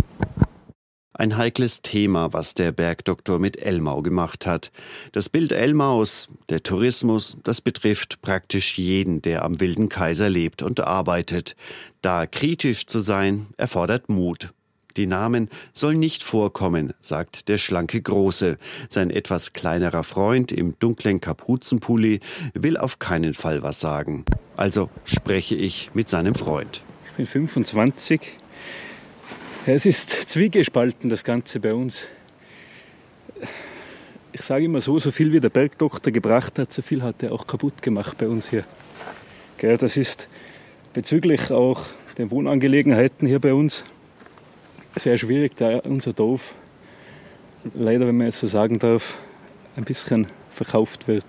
Ein 1.18 1.38
heikles 1.38 1.80
Thema, 1.80 2.34
was 2.34 2.52
der 2.52 2.72
Bergdoktor 2.72 3.38
mit 3.38 3.62
Elmau 3.62 4.02
gemacht 4.02 4.46
hat. 4.46 4.70
Das 5.12 5.30
Bild 5.30 5.50
Elmaus, 5.50 6.28
der 6.50 6.62
Tourismus, 6.62 7.38
das 7.42 7.62
betrifft 7.62 8.20
praktisch 8.20 8.76
jeden, 8.76 9.22
der 9.22 9.42
am 9.42 9.58
Wilden 9.58 9.88
Kaiser 9.88 10.28
lebt 10.28 10.60
und 10.62 10.80
arbeitet. 10.80 11.56
Da 12.02 12.26
kritisch 12.26 12.86
zu 12.86 13.00
sein, 13.00 13.46
erfordert 13.56 14.10
Mut. 14.10 14.50
Die 14.98 15.06
Namen 15.06 15.48
sollen 15.72 16.00
nicht 16.00 16.22
vorkommen, 16.22 16.92
sagt 17.00 17.48
der 17.48 17.56
schlanke 17.56 18.00
Große. 18.00 18.58
Sein 18.90 19.10
etwas 19.10 19.54
kleinerer 19.54 20.04
Freund 20.04 20.52
im 20.52 20.78
dunklen 20.78 21.20
Kapuzenpulli 21.20 22.20
will 22.52 22.76
auf 22.76 22.98
keinen 22.98 23.32
Fall 23.32 23.62
was 23.62 23.80
sagen. 23.80 24.26
Also 24.56 24.88
spreche 25.04 25.54
ich 25.54 25.90
mit 25.92 26.08
seinem 26.08 26.34
Freund. 26.34 26.82
Ich 27.10 27.12
bin 27.16 27.26
25. 27.26 28.20
Es 29.66 29.84
ist 29.84 30.10
zwiegespalten, 30.30 31.10
das 31.10 31.24
Ganze 31.24 31.60
bei 31.60 31.74
uns. 31.74 32.08
Ich 34.32 34.42
sage 34.42 34.64
immer 34.64 34.80
so, 34.80 34.98
so 34.98 35.10
viel 35.10 35.32
wie 35.32 35.40
der 35.40 35.50
Bergdoktor 35.50 36.12
gebracht 36.12 36.58
hat, 36.58 36.72
so 36.72 36.82
viel 36.82 37.02
hat 37.02 37.22
er 37.22 37.32
auch 37.32 37.46
kaputt 37.46 37.82
gemacht 37.82 38.16
bei 38.18 38.28
uns 38.28 38.48
hier. 38.48 38.64
Das 39.58 39.96
ist 39.96 40.28
bezüglich 40.94 41.50
auch 41.50 41.84
den 42.16 42.30
Wohnangelegenheiten 42.30 43.26
hier 43.26 43.40
bei 43.40 43.52
uns 43.52 43.84
sehr 44.98 45.18
schwierig, 45.18 45.56
da 45.56 45.78
unser 45.80 46.12
Dorf, 46.12 46.54
leider, 47.74 48.06
wenn 48.06 48.16
man 48.16 48.28
es 48.28 48.40
so 48.40 48.46
sagen 48.46 48.78
darf, 48.78 49.18
ein 49.76 49.84
bisschen 49.84 50.28
verkauft 50.50 51.08
wird. 51.08 51.26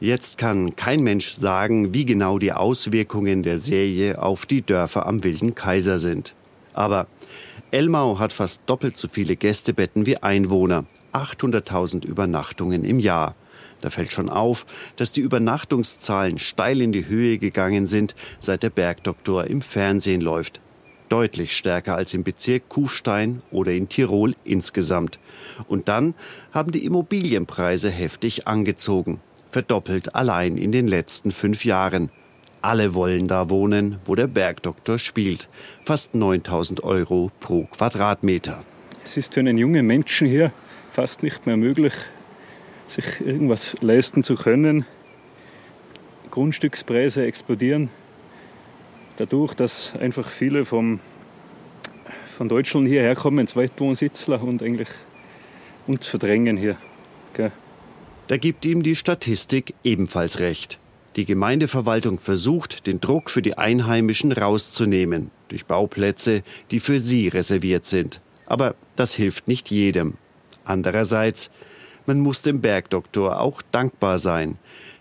Jetzt 0.00 0.38
kann 0.38 0.76
kein 0.76 1.02
Mensch 1.02 1.32
sagen, 1.32 1.92
wie 1.92 2.04
genau 2.04 2.38
die 2.38 2.52
Auswirkungen 2.52 3.42
der 3.42 3.58
Serie 3.58 4.22
auf 4.22 4.46
die 4.46 4.62
Dörfer 4.62 5.06
am 5.06 5.24
Wilden 5.24 5.56
Kaiser 5.56 5.98
sind. 5.98 6.36
Aber 6.72 7.08
Elmau 7.72 8.20
hat 8.20 8.32
fast 8.32 8.62
doppelt 8.66 8.96
so 8.96 9.08
viele 9.10 9.34
Gästebetten 9.34 10.06
wie 10.06 10.18
Einwohner, 10.18 10.84
800.000 11.12 12.06
Übernachtungen 12.06 12.84
im 12.84 13.00
Jahr. 13.00 13.34
Da 13.80 13.90
fällt 13.90 14.12
schon 14.12 14.28
auf, 14.28 14.66
dass 14.94 15.10
die 15.10 15.20
Übernachtungszahlen 15.20 16.38
steil 16.38 16.80
in 16.80 16.92
die 16.92 17.06
Höhe 17.06 17.38
gegangen 17.38 17.88
sind, 17.88 18.14
seit 18.38 18.62
der 18.62 18.70
Bergdoktor 18.70 19.48
im 19.48 19.62
Fernsehen 19.62 20.20
läuft 20.20 20.60
deutlich 21.08 21.56
stärker 21.56 21.94
als 21.94 22.14
im 22.14 22.22
Bezirk 22.22 22.68
Kufstein 22.68 23.42
oder 23.50 23.72
in 23.72 23.88
Tirol 23.88 24.34
insgesamt. 24.44 25.18
Und 25.66 25.88
dann 25.88 26.14
haben 26.52 26.72
die 26.72 26.84
Immobilienpreise 26.84 27.90
heftig 27.90 28.46
angezogen, 28.46 29.20
verdoppelt 29.50 30.14
allein 30.14 30.56
in 30.56 30.72
den 30.72 30.88
letzten 30.88 31.30
fünf 31.30 31.64
Jahren. 31.64 32.10
Alle 32.60 32.94
wollen 32.94 33.28
da 33.28 33.50
wohnen, 33.50 33.98
wo 34.04 34.14
der 34.14 34.26
Bergdoktor 34.26 34.98
spielt. 34.98 35.48
Fast 35.84 36.14
9000 36.14 36.82
Euro 36.84 37.30
pro 37.40 37.64
Quadratmeter. 37.64 38.64
Es 39.04 39.16
ist 39.16 39.34
für 39.34 39.40
einen 39.40 39.58
jungen 39.58 39.86
Menschen 39.86 40.26
hier 40.26 40.52
fast 40.92 41.22
nicht 41.22 41.46
mehr 41.46 41.56
möglich, 41.56 41.94
sich 42.86 43.20
irgendwas 43.20 43.76
leisten 43.80 44.22
zu 44.22 44.34
können. 44.34 44.84
Grundstückspreise 46.30 47.24
explodieren 47.24 47.90
dadurch, 49.18 49.54
dass 49.54 49.92
einfach 49.98 50.28
viele 50.28 50.64
vom, 50.64 51.00
von 52.36 52.48
Deutschland 52.48 52.86
hierher 52.86 53.14
kommen, 53.14 53.46
Zweitwohnsitzler 53.46 54.42
und 54.42 54.62
eigentlich 54.62 54.88
uns 55.86 56.06
verdrängen 56.06 56.56
hier. 56.56 56.76
Gell? 57.34 57.52
Da 58.28 58.36
gibt 58.36 58.66
ihm 58.66 58.82
die 58.82 58.94
Statistik 58.94 59.74
ebenfalls 59.84 60.38
recht. 60.38 60.78
Die 61.16 61.24
Gemeindeverwaltung 61.24 62.20
versucht, 62.20 62.86
den 62.86 63.00
Druck 63.00 63.30
für 63.30 63.40
die 63.40 63.56
Einheimischen 63.56 64.32
rauszunehmen, 64.32 65.30
durch 65.48 65.64
Bauplätze, 65.64 66.42
die 66.70 66.78
für 66.78 67.00
sie 67.00 67.28
reserviert 67.28 67.86
sind. 67.86 68.20
Aber 68.44 68.74
das 68.96 69.14
hilft 69.14 69.48
nicht 69.48 69.70
jedem. 69.70 70.14
Andererseits, 70.64 71.50
man 72.06 72.20
muss 72.20 72.42
dem 72.42 72.60
Bergdoktor 72.60 73.40
auch 73.40 73.62
dankbar 73.72 74.18
sein. 74.18 74.58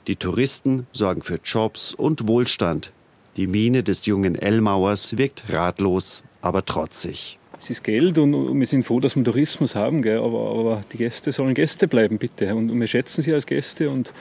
Die 0.07 0.15
Touristen 0.15 0.87
sorgen 0.93 1.21
für 1.21 1.39
Jobs 1.43 1.93
und 1.93 2.27
Wohlstand. 2.29 2.93
Die 3.35 3.47
Miene 3.47 3.83
des 3.83 4.05
jungen 4.05 4.35
Ellmauers 4.35 5.17
wirkt 5.17 5.43
ratlos, 5.49 6.23
aber 6.41 6.65
trotzig. 6.65 7.37
Es 7.59 7.71
ist 7.71 7.83
Geld 7.83 8.17
und 8.19 8.59
wir 8.59 8.67
sind 8.67 8.83
froh, 8.83 8.99
dass 8.99 9.15
wir 9.15 9.23
Tourismus 9.23 9.75
haben, 9.75 10.01
gell? 10.01 10.19
Aber, 10.19 10.51
aber 10.51 10.81
die 10.91 10.97
Gäste 10.97 11.31
sollen 11.31 11.53
Gäste 11.53 11.87
bleiben, 11.87 12.17
bitte. 12.17 12.53
Und 12.55 12.79
wir 12.79 12.87
schätzen 12.87 13.21
sie 13.21 13.33
als 13.33 13.45
Gäste, 13.45 13.89
und, 13.89 14.13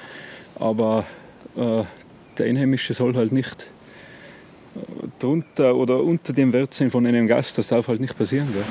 aber 0.55 1.07
äh, 1.55 1.85
der 2.39 2.47
Einheimische 2.47 2.95
soll 2.95 3.15
halt 3.15 3.33
nicht 3.33 3.71
äh, 4.75 4.79
drunter 5.19 5.77
oder 5.77 6.03
unter 6.03 6.33
dem 6.33 6.53
Wert 6.53 6.73
sein 6.73 6.91
von 6.91 7.07
einem 7.07 7.29
Gast. 7.29 7.59
Das 7.59 7.69
darf 7.69 7.89
halt 7.89 8.01
nicht 8.01 8.17
passieren. 8.17 8.49
Gell? 8.53 8.65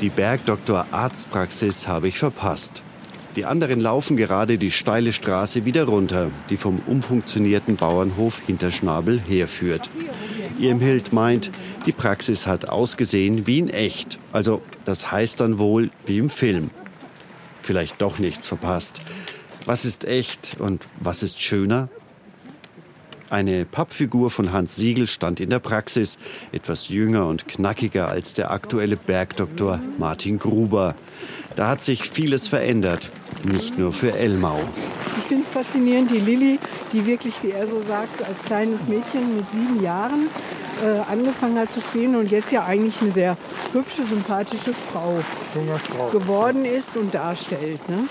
Die 0.00 0.10
Bergdoktor 0.10 0.86
Arztpraxis 0.90 1.88
habe 1.88 2.08
ich 2.08 2.18
verpasst. 2.18 2.82
Die 3.36 3.44
anderen 3.44 3.80
laufen 3.80 4.16
gerade 4.16 4.56
die 4.56 4.70
steile 4.70 5.12
Straße 5.12 5.66
wieder 5.66 5.84
runter, 5.84 6.30
die 6.48 6.56
vom 6.56 6.80
umfunktionierten 6.86 7.76
Bauernhof 7.76 8.40
Hinterschnabel 8.46 9.20
herführt. 9.20 9.90
Irmhild 10.58 11.12
meint, 11.12 11.50
die 11.84 11.92
Praxis 11.92 12.46
hat 12.46 12.70
ausgesehen 12.70 13.46
wie 13.46 13.58
in 13.58 13.68
echt. 13.68 14.18
Also 14.32 14.62
das 14.86 15.12
heißt 15.12 15.40
dann 15.40 15.58
wohl 15.58 15.90
wie 16.06 16.16
im 16.16 16.30
Film. 16.30 16.70
Vielleicht 17.60 18.00
doch 18.00 18.18
nichts 18.18 18.48
verpasst. 18.48 19.02
Was 19.66 19.84
ist 19.84 20.06
echt 20.06 20.56
und 20.58 20.86
was 21.00 21.22
ist 21.22 21.42
schöner? 21.42 21.90
Eine 23.28 23.66
Pappfigur 23.66 24.30
von 24.30 24.52
Hans 24.52 24.76
Siegel 24.76 25.08
stand 25.08 25.40
in 25.40 25.50
der 25.50 25.58
Praxis, 25.58 26.16
etwas 26.52 26.88
jünger 26.88 27.26
und 27.26 27.48
knackiger 27.48 28.08
als 28.08 28.34
der 28.34 28.50
aktuelle 28.50 28.96
Bergdoktor 28.96 29.80
Martin 29.98 30.38
Gruber. 30.38 30.94
Da 31.56 31.68
hat 31.68 31.82
sich 31.82 32.02
vieles 32.08 32.46
verändert, 32.46 33.10
nicht 33.44 33.78
nur 33.78 33.92
für 33.92 34.12
Elmau. 34.16 34.60
Ich 35.18 35.24
finde 35.24 35.44
es 35.44 35.50
faszinierend, 35.50 36.10
die 36.10 36.18
Lilly, 36.18 36.58
die 36.92 37.04
wirklich, 37.06 37.34
wie 37.42 37.50
er 37.50 37.66
so 37.66 37.82
sagt, 37.86 38.22
als 38.26 38.42
kleines 38.44 38.86
Mädchen 38.88 39.36
mit 39.36 39.48
sieben 39.50 39.82
Jahren 39.82 40.28
äh, 40.84 41.10
angefangen 41.10 41.58
hat 41.58 41.72
zu 41.72 41.80
spielen 41.80 42.16
und 42.16 42.30
jetzt 42.30 42.52
ja 42.52 42.64
eigentlich 42.64 43.00
eine 43.00 43.10
sehr 43.10 43.36
hübsche, 43.72 44.04
sympathische 44.04 44.72
Frau, 44.92 45.18
Frau. 45.96 46.08
geworden 46.10 46.64
ist 46.64 46.96
und 46.96 47.14
darstellt. 47.14 47.88
Ne? 47.88 48.08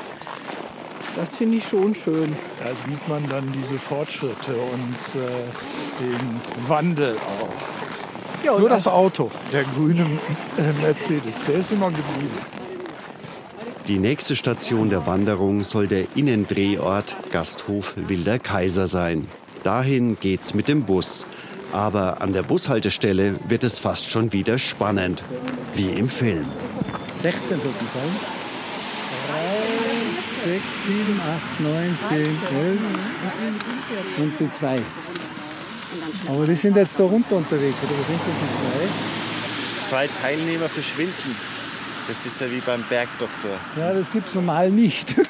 Das 1.15 1.35
finde 1.35 1.57
ich 1.57 1.67
schon 1.67 1.95
schön. 1.95 2.35
Da 2.61 2.75
sieht 2.75 3.07
man 3.07 3.27
dann 3.29 3.49
diese 3.53 3.79
Fortschritte 3.79 4.53
und 4.53 5.21
äh, 5.21 6.03
den 6.03 6.67
Wandel 6.67 7.15
auch. 7.15 8.45
Ja, 8.45 8.59
Nur 8.59 8.69
das 8.69 8.85
Auto, 8.85 9.31
der 9.51 9.63
grüne 9.63 10.05
äh, 10.57 10.81
Mercedes, 10.81 11.35
der 11.47 11.55
ist 11.55 11.71
immer 11.71 11.88
geblieben. 11.88 12.38
Die 13.88 14.00
nächste 14.00 14.36
Station 14.36 14.89
der 14.89 15.06
Wanderung 15.06 15.63
soll 15.63 15.86
der 15.86 16.08
Innendrehort 16.15 17.15
Gasthof 17.32 17.93
Wilder 17.95 18.39
Kaiser 18.39 18.88
sein. 18.88 19.28
Dahin 19.63 20.17
geht's 20.19 20.56
mit 20.56 20.67
dem 20.67 20.86
Bus. 20.86 21.28
Aber 21.71 22.19
an 22.19 22.34
der 22.34 22.41
Bushaltestelle 22.41 23.39
wird 23.48 23.63
es 23.63 23.78
fast 23.78 24.10
schon 24.10 24.34
wieder 24.34 24.58
spannend, 24.58 25.24
wie 25.76 25.89
im 25.89 26.10
Film. 26.10 26.45
16 27.21 27.48
sollten 27.48 27.88
sein. 27.93 28.10
3, 30.45 30.52
6, 30.52 30.63
7, 30.86 31.21
8, 31.21 31.60
9, 31.60 31.98
10, 32.10 32.17
11 32.17 32.80
und 34.17 34.34
die 34.39 34.52
2. 34.60 34.80
Aber 36.28 36.45
die 36.48 36.56
sind 36.56 36.76
jetzt 36.76 37.00
da 37.00 37.04
runter 37.04 37.36
unterwegs, 37.36 37.78
oder 37.84 37.93
was 38.00 38.08
sind 38.08 38.19
die 38.41 39.88
zwei? 39.88 39.88
Zwei 39.88 40.08
Teilnehmer 40.08 40.69
verschwinden. 40.69 41.54
Das 42.07 42.25
ist 42.25 42.39
ja 42.39 42.51
wie 42.51 42.59
beim 42.59 42.83
Bergdoktor. 42.87 43.51
Ja, 43.79 43.93
das 43.93 44.11
gibt 44.11 44.27
es 44.27 44.35
normal 44.35 44.69
nicht. 44.69 45.15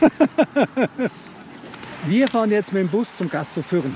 Wir 2.08 2.28
fahren 2.28 2.52
jetzt 2.52 2.74
mit 2.74 2.84
dem 2.84 2.90
Bus 2.90 3.16
zum 3.16 3.30
Gasthof 3.30 3.66
Fürnhof. 3.66 3.94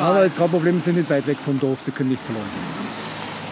Aber 0.00 0.20
das 0.20 0.28
ist 0.28 0.38
kein 0.38 0.50
Problem, 0.50 0.78
Sie 0.78 0.86
sind 0.86 0.96
nicht 0.96 1.10
weit 1.10 1.26
weg 1.26 1.36
vom 1.44 1.60
Dorf, 1.60 1.82
Sie 1.82 1.90
können 1.90 2.10
nicht 2.10 2.22
verloren 2.22 2.44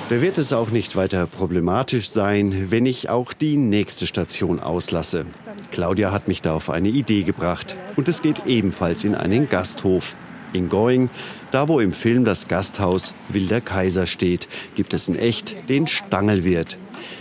Da 0.08 0.20
wird 0.20 0.38
es 0.38 0.52
auch 0.52 0.70
nicht 0.70 0.96
weiter 0.96 1.26
problematisch 1.26 2.08
sein, 2.10 2.70
wenn 2.70 2.86
ich 2.86 3.08
auch 3.08 3.32
die 3.32 3.56
nächste 3.56 4.06
Station 4.06 4.58
auslasse. 4.58 5.26
Claudia 5.70 6.10
hat 6.10 6.28
mich 6.28 6.42
da 6.42 6.54
auf 6.54 6.70
eine 6.70 6.88
Idee 6.88 7.22
gebracht. 7.22 7.76
Und 7.96 8.08
es 8.08 8.22
geht 8.22 8.46
ebenfalls 8.46 9.04
in 9.04 9.14
einen 9.14 9.48
Gasthof. 9.48 10.16
In 10.52 10.68
Going, 10.68 11.08
da 11.50 11.68
wo 11.68 11.80
im 11.80 11.92
Film 11.92 12.24
das 12.24 12.48
Gasthaus 12.48 13.14
Wilder 13.28 13.60
Kaiser 13.60 14.06
steht, 14.06 14.48
gibt 14.74 14.92
es 14.92 15.08
in 15.08 15.16
echt 15.16 15.68
den 15.68 15.86
Stangelwirt. 15.86 16.76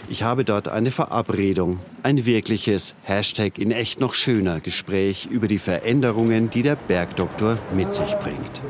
Ich 0.09 0.23
habe 0.23 0.43
dort 0.43 0.67
eine 0.67 0.91
Verabredung, 0.91 1.79
ein 2.03 2.25
wirkliches 2.25 2.95
Hashtag 3.03 3.57
in 3.57 3.71
echt 3.71 3.99
noch 3.99 4.13
schöner 4.13 4.59
Gespräch 4.59 5.27
über 5.29 5.47
die 5.47 5.59
Veränderungen, 5.59 6.49
die 6.49 6.61
der 6.61 6.75
Bergdoktor 6.75 7.57
mit 7.73 7.93
sich 7.93 8.13
bringt. 8.15 8.61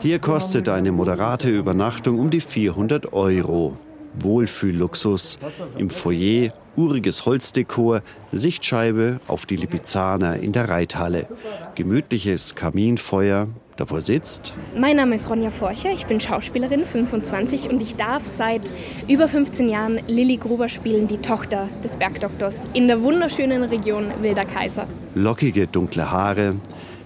Hier 0.00 0.18
kostet 0.18 0.68
eine 0.68 0.92
moderate 0.92 1.48
Übernachtung 1.48 2.18
um 2.18 2.30
die 2.30 2.40
400 2.40 3.12
Euro. 3.12 3.76
Wohlfühlluxus. 4.14 5.38
Im 5.78 5.88
Foyer 5.88 6.52
uriges 6.76 7.26
Holzdekor, 7.26 8.02
Sichtscheibe 8.32 9.20
auf 9.26 9.46
die 9.46 9.56
Lipizzaner 9.56 10.36
in 10.36 10.52
der 10.52 10.68
Reithalle. 10.68 11.26
Gemütliches 11.74 12.54
Kaminfeuer, 12.54 13.48
davor 13.76 14.00
sitzt. 14.00 14.54
Mein 14.76 14.96
Name 14.96 15.14
ist 15.14 15.28
Ronja 15.28 15.50
Forcher, 15.50 15.90
ich 15.92 16.06
bin 16.06 16.20
Schauspielerin, 16.20 16.84
25 16.86 17.70
und 17.70 17.82
ich 17.82 17.96
darf 17.96 18.26
seit 18.26 18.72
über 19.08 19.28
15 19.28 19.68
Jahren 19.68 20.00
Lilly 20.06 20.36
Gruber 20.36 20.68
spielen, 20.68 21.08
die 21.08 21.18
Tochter 21.18 21.68
des 21.82 21.96
Bergdoktors, 21.96 22.66
in 22.72 22.86
der 22.88 23.02
wunderschönen 23.02 23.64
Region 23.64 24.12
Wilder 24.20 24.44
Kaiser. 24.44 24.86
Lockige 25.14 25.66
dunkle 25.66 26.10
Haare, 26.10 26.56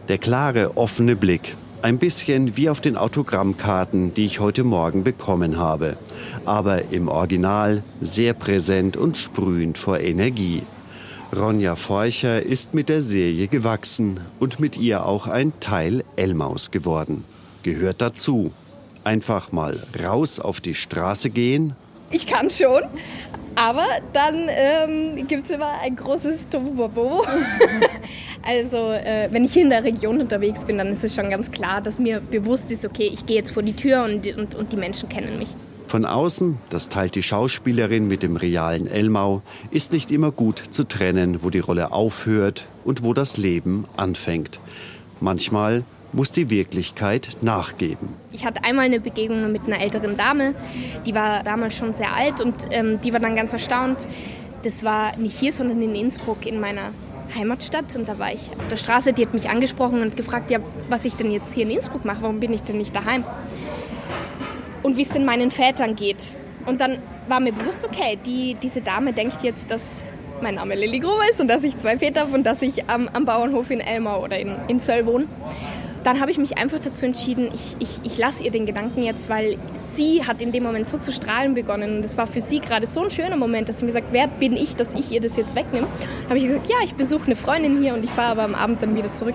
der 0.09 0.19
klare 0.19 0.77
offene 0.77 1.17
Blick. 1.17 1.55
Ein 1.83 1.99
bisschen 1.99 2.57
wie 2.57 2.69
auf 2.69 2.81
den 2.81 2.97
Autogrammkarten, 2.97 4.15
die 4.15 4.27
ich 4.27 4.41
heute 4.41 4.65
Morgen 4.65 5.05
bekommen 5.05 5.59
habe. 5.59 5.97
Aber 6.45 6.91
im 6.91 7.09
Original 7.09 7.83
sehr 8.01 8.33
präsent 8.33 8.97
und 8.97 9.17
sprühend 9.17 9.79
vor 9.79 10.01
Energie. 10.01 10.63
Ronja 11.35 11.75
Feucher 11.75 12.41
ist 12.41 12.73
mit 12.73 12.89
der 12.89 13.03
Serie 13.03 13.49
gewachsen 13.49 14.21
und 14.39 14.61
mit 14.61 14.77
ihr 14.77 15.05
auch 15.05 15.27
ein 15.27 15.53
Teil 15.59 16.05
Elmaus 16.15 16.71
geworden. 16.71 17.25
Gehört 17.63 18.01
dazu. 18.01 18.53
Einfach 19.03 19.51
mal 19.51 19.85
raus 20.03 20.39
auf 20.39 20.61
die 20.61 20.75
Straße 20.75 21.31
gehen. 21.31 21.75
Ich 22.11 22.27
kann 22.27 22.49
schon, 22.49 22.83
aber 23.57 23.87
dann 24.13 24.49
ähm, 24.49 25.27
gibt 25.27 25.47
es 25.47 25.51
immer 25.51 25.81
ein 25.81 25.97
großes 25.97 26.49
Tohuwabohu. 26.49 27.25
also 28.45 28.93
äh, 28.93 29.29
wenn 29.33 29.45
ich 29.45 29.53
hier 29.53 29.63
in 29.63 29.71
der 29.71 29.83
Region 29.83 30.21
unterwegs 30.21 30.65
bin, 30.65 30.79
dann 30.79 30.93
ist 30.93 31.03
es 31.03 31.15
schon 31.15 31.29
ganz 31.29 31.51
klar, 31.51 31.81
dass 31.81 31.99
mir 31.99 32.21
bewusst 32.21 32.71
ist, 32.71 32.85
okay, 32.85 33.11
ich 33.13 33.27
gehe 33.27 33.37
jetzt 33.37 33.51
vor 33.51 33.65
die 33.65 33.75
Tür 33.75 34.05
und, 34.05 34.27
und, 34.37 34.55
und 34.55 34.73
die 34.73 34.77
Menschen 34.77 35.09
kennen 35.09 35.39
mich. 35.39 35.57
Von 35.87 36.05
außen, 36.05 36.59
das 36.69 36.89
teilt 36.89 37.15
die 37.15 37.23
Schauspielerin 37.23 38.09
mit 38.09 38.25
dem 38.25 38.37
realen 38.37 38.89
Elmau, 38.89 39.43
ist 39.71 39.93
nicht 39.93 40.11
immer 40.11 40.33
gut 40.33 40.59
zu 40.59 40.83
trennen, 40.83 41.45
wo 41.45 41.51
die 41.51 41.61
Rolle 41.61 41.93
aufhört 41.93 42.67
und 42.85 43.05
wo 43.05 43.15
das 43.15 43.37
Leben 43.37 43.85
anfängt. 43.97 44.59
Manchmal 45.21 45.85
muss 46.13 46.33
die 46.33 46.51
Wirklichkeit 46.51 47.37
nachgeben. 47.41 48.09
Ich 48.33 48.45
hatte 48.45 48.65
einmal 48.65 48.87
eine 48.87 48.99
Begegnung 48.99 49.53
mit 49.53 49.63
einer 49.67 49.81
älteren 49.81 50.17
Dame, 50.17 50.55
die 51.05 51.15
war 51.15 51.45
damals 51.45 51.77
schon 51.77 51.95
sehr 51.95 52.15
alt 52.15 52.41
und 52.41 52.55
ähm, 52.71 53.01
die 53.03 53.13
war 53.13 53.21
dann 53.21 53.37
ganz 53.37 53.53
erstaunt. 53.53 54.09
Das 54.65 54.83
war 54.83 55.17
nicht 55.19 55.39
hier, 55.39 55.53
sondern 55.53 55.81
in 55.81 55.95
Innsbruck 55.95 56.47
in 56.47 56.59
meiner 56.59 56.91
Heimatstadt 57.37 57.95
und 57.95 58.09
da 58.09 58.19
war 58.19 58.33
ich 58.33 58.51
auf 58.59 58.67
der 58.69 58.77
Straße, 58.77 59.13
die 59.13 59.23
hat 59.23 59.35
mich 59.35 59.51
angesprochen 59.51 60.03
und 60.03 60.17
gefragt, 60.17 60.51
ja, 60.51 60.59
was 60.89 61.05
ich 61.05 61.15
denn 61.15 61.31
jetzt 61.31 61.55
hier 61.55 61.63
in 61.63 61.71
Innsbruck 61.71 62.05
mache, 62.05 62.23
warum 62.23 62.41
bin 62.41 62.53
ich 62.53 62.63
denn 62.63 62.79
nicht 62.79 62.95
daheim? 62.95 63.25
Und 64.83 64.97
wie 64.97 65.03
es 65.03 65.11
denn 65.11 65.25
meinen 65.25 65.51
Vätern 65.51 65.97
geht. 65.97 66.37
Und 66.67 66.81
dann 66.81 66.99
war 67.29 67.41
mir 67.41 67.53
bewusst, 67.53 67.85
okay, 67.85 68.19
die, 68.25 68.57
diese 68.63 68.81
Dame 68.81 69.13
denkt 69.13 69.43
jetzt, 69.43 69.71
dass 69.71 70.03
mein 70.43 70.57
Name 70.57 70.75
Lilly 70.75 70.99
Gruber 70.99 71.23
ist 71.31 71.41
und 71.41 71.49
dass 71.49 71.65
ich 71.65 71.77
zwei 71.77 71.99
Väter 71.99 72.23
habe 72.23 72.35
und 72.35 72.45
dass 72.45 72.63
ich 72.63 72.89
am, 72.89 73.09
am 73.13 73.25
Bauernhof 73.25 73.71
in 73.71 73.81
Elmau 73.81 74.23
oder 74.23 74.39
in, 74.39 74.55
in 74.69 74.79
Söll 74.79 75.07
wohne. 75.07 75.27
Dann 76.05 76.21
habe 76.21 76.31
ich 76.31 76.39
mich 76.39 76.57
einfach 76.57 76.79
dazu 76.79 77.05
entschieden, 77.05 77.51
ich, 77.53 77.75
ich, 77.81 78.01
ich 78.05 78.17
lasse 78.17 78.45
ihr 78.45 78.53
den 78.53 78.65
Gedanken 78.65 79.03
jetzt, 79.03 79.29
weil 79.29 79.59
sie 79.79 80.25
hat 80.25 80.41
in 80.41 80.53
dem 80.53 80.63
Moment 80.63 80.87
so 80.87 80.99
zu 80.99 81.11
strahlen 81.11 81.55
begonnen 81.55 81.97
und 81.97 82.05
es 82.05 82.17
war 82.17 82.29
für 82.29 82.41
sie 82.41 82.61
gerade 82.61 82.87
so 82.87 83.03
ein 83.03 83.11
schöner 83.11 83.37
Moment, 83.37 83.69
dass 83.69 83.81
sie 83.81 83.87
mir 83.87 83.93
sagt, 83.93 84.13
wer 84.13 84.29
bin 84.29 84.53
ich, 84.53 84.77
dass 84.77 84.95
ich 84.95 85.11
ihr 85.11 85.21
das 85.21 85.37
jetzt 85.37 85.57
wegnehme. 85.57 85.89
habe 86.29 86.39
ich 86.39 86.47
gesagt, 86.47 86.69
ja, 86.69 86.77
ich 86.85 86.95
besuche 86.95 87.27
eine 87.27 87.35
Freundin 87.35 87.83
hier 87.83 87.95
und 87.95 88.05
ich 88.05 88.11
fahre 88.11 88.33
aber 88.33 88.45
am 88.45 88.55
Abend 88.55 88.83
dann 88.83 88.97
wieder 88.97 89.13
zurück 89.15 89.35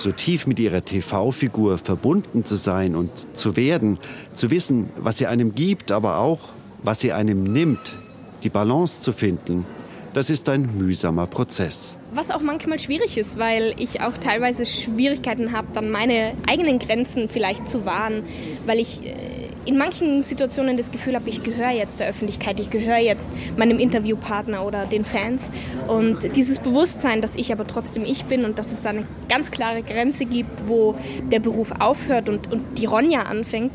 so 0.00 0.10
tief 0.12 0.46
mit 0.46 0.58
ihrer 0.58 0.84
TV-Figur 0.84 1.78
verbunden 1.78 2.44
zu 2.44 2.56
sein 2.56 2.96
und 2.96 3.36
zu 3.36 3.56
werden, 3.56 3.98
zu 4.34 4.50
wissen, 4.50 4.90
was 4.96 5.18
sie 5.18 5.26
einem 5.26 5.54
gibt, 5.54 5.92
aber 5.92 6.18
auch, 6.18 6.40
was 6.82 7.00
sie 7.00 7.12
einem 7.12 7.44
nimmt, 7.44 7.96
die 8.42 8.48
Balance 8.48 9.02
zu 9.02 9.12
finden, 9.12 9.66
das 10.12 10.28
ist 10.28 10.48
ein 10.48 10.76
mühsamer 10.76 11.26
Prozess. 11.26 11.96
Was 12.12 12.30
auch 12.30 12.40
manchmal 12.40 12.80
schwierig 12.80 13.16
ist, 13.16 13.38
weil 13.38 13.74
ich 13.78 14.00
auch 14.00 14.18
teilweise 14.18 14.66
Schwierigkeiten 14.66 15.52
habe, 15.52 15.68
dann 15.72 15.90
meine 15.90 16.32
eigenen 16.48 16.80
Grenzen 16.80 17.28
vielleicht 17.28 17.68
zu 17.68 17.84
wahren, 17.84 18.24
weil 18.66 18.80
ich 18.80 19.02
äh, 19.04 19.39
in 19.64 19.76
manchen 19.76 20.22
Situationen 20.22 20.76
das 20.76 20.90
Gefühl 20.90 21.14
habe, 21.14 21.28
ich 21.28 21.42
gehöre 21.42 21.70
jetzt 21.70 22.00
der 22.00 22.08
Öffentlichkeit, 22.08 22.60
ich 22.60 22.70
gehöre 22.70 22.98
jetzt 22.98 23.28
meinem 23.56 23.78
Interviewpartner 23.78 24.64
oder 24.64 24.86
den 24.86 25.04
Fans. 25.04 25.50
Und 25.86 26.36
dieses 26.36 26.58
Bewusstsein, 26.58 27.20
dass 27.20 27.36
ich 27.36 27.52
aber 27.52 27.66
trotzdem 27.66 28.04
ich 28.04 28.24
bin 28.24 28.44
und 28.44 28.58
dass 28.58 28.72
es 28.72 28.82
da 28.82 28.90
eine 28.90 29.06
ganz 29.28 29.50
klare 29.50 29.82
Grenze 29.82 30.24
gibt, 30.24 30.68
wo 30.68 30.94
der 31.30 31.40
Beruf 31.40 31.72
aufhört 31.78 32.28
und, 32.28 32.50
und 32.50 32.78
die 32.78 32.86
Ronja 32.86 33.22
anfängt, 33.22 33.72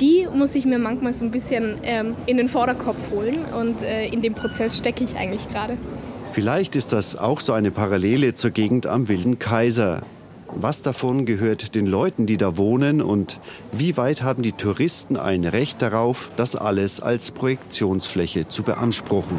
die 0.00 0.26
muss 0.32 0.54
ich 0.54 0.64
mir 0.64 0.78
manchmal 0.78 1.12
so 1.12 1.24
ein 1.24 1.30
bisschen 1.30 1.78
ähm, 1.82 2.16
in 2.26 2.36
den 2.36 2.48
Vorderkopf 2.48 3.10
holen. 3.10 3.44
Und 3.58 3.82
äh, 3.82 4.06
in 4.06 4.22
dem 4.22 4.34
Prozess 4.34 4.76
stecke 4.76 5.04
ich 5.04 5.16
eigentlich 5.16 5.48
gerade. 5.48 5.76
Vielleicht 6.32 6.76
ist 6.76 6.92
das 6.92 7.16
auch 7.16 7.40
so 7.40 7.52
eine 7.52 7.70
Parallele 7.70 8.34
zur 8.34 8.50
Gegend 8.50 8.86
am 8.86 9.08
Wilden 9.08 9.38
Kaiser. 9.38 10.02
Was 10.50 10.82
davon 10.82 11.26
gehört 11.26 11.74
den 11.74 11.86
Leuten, 11.86 12.26
die 12.26 12.36
da 12.36 12.56
wohnen 12.56 13.02
und 13.02 13.38
wie 13.72 13.96
weit 13.96 14.22
haben 14.22 14.42
die 14.42 14.52
Touristen 14.52 15.16
ein 15.16 15.44
Recht 15.44 15.82
darauf, 15.82 16.30
das 16.36 16.56
alles 16.56 17.00
als 17.00 17.30
Projektionsfläche 17.30 18.48
zu 18.48 18.62
beanspruchen? 18.62 19.38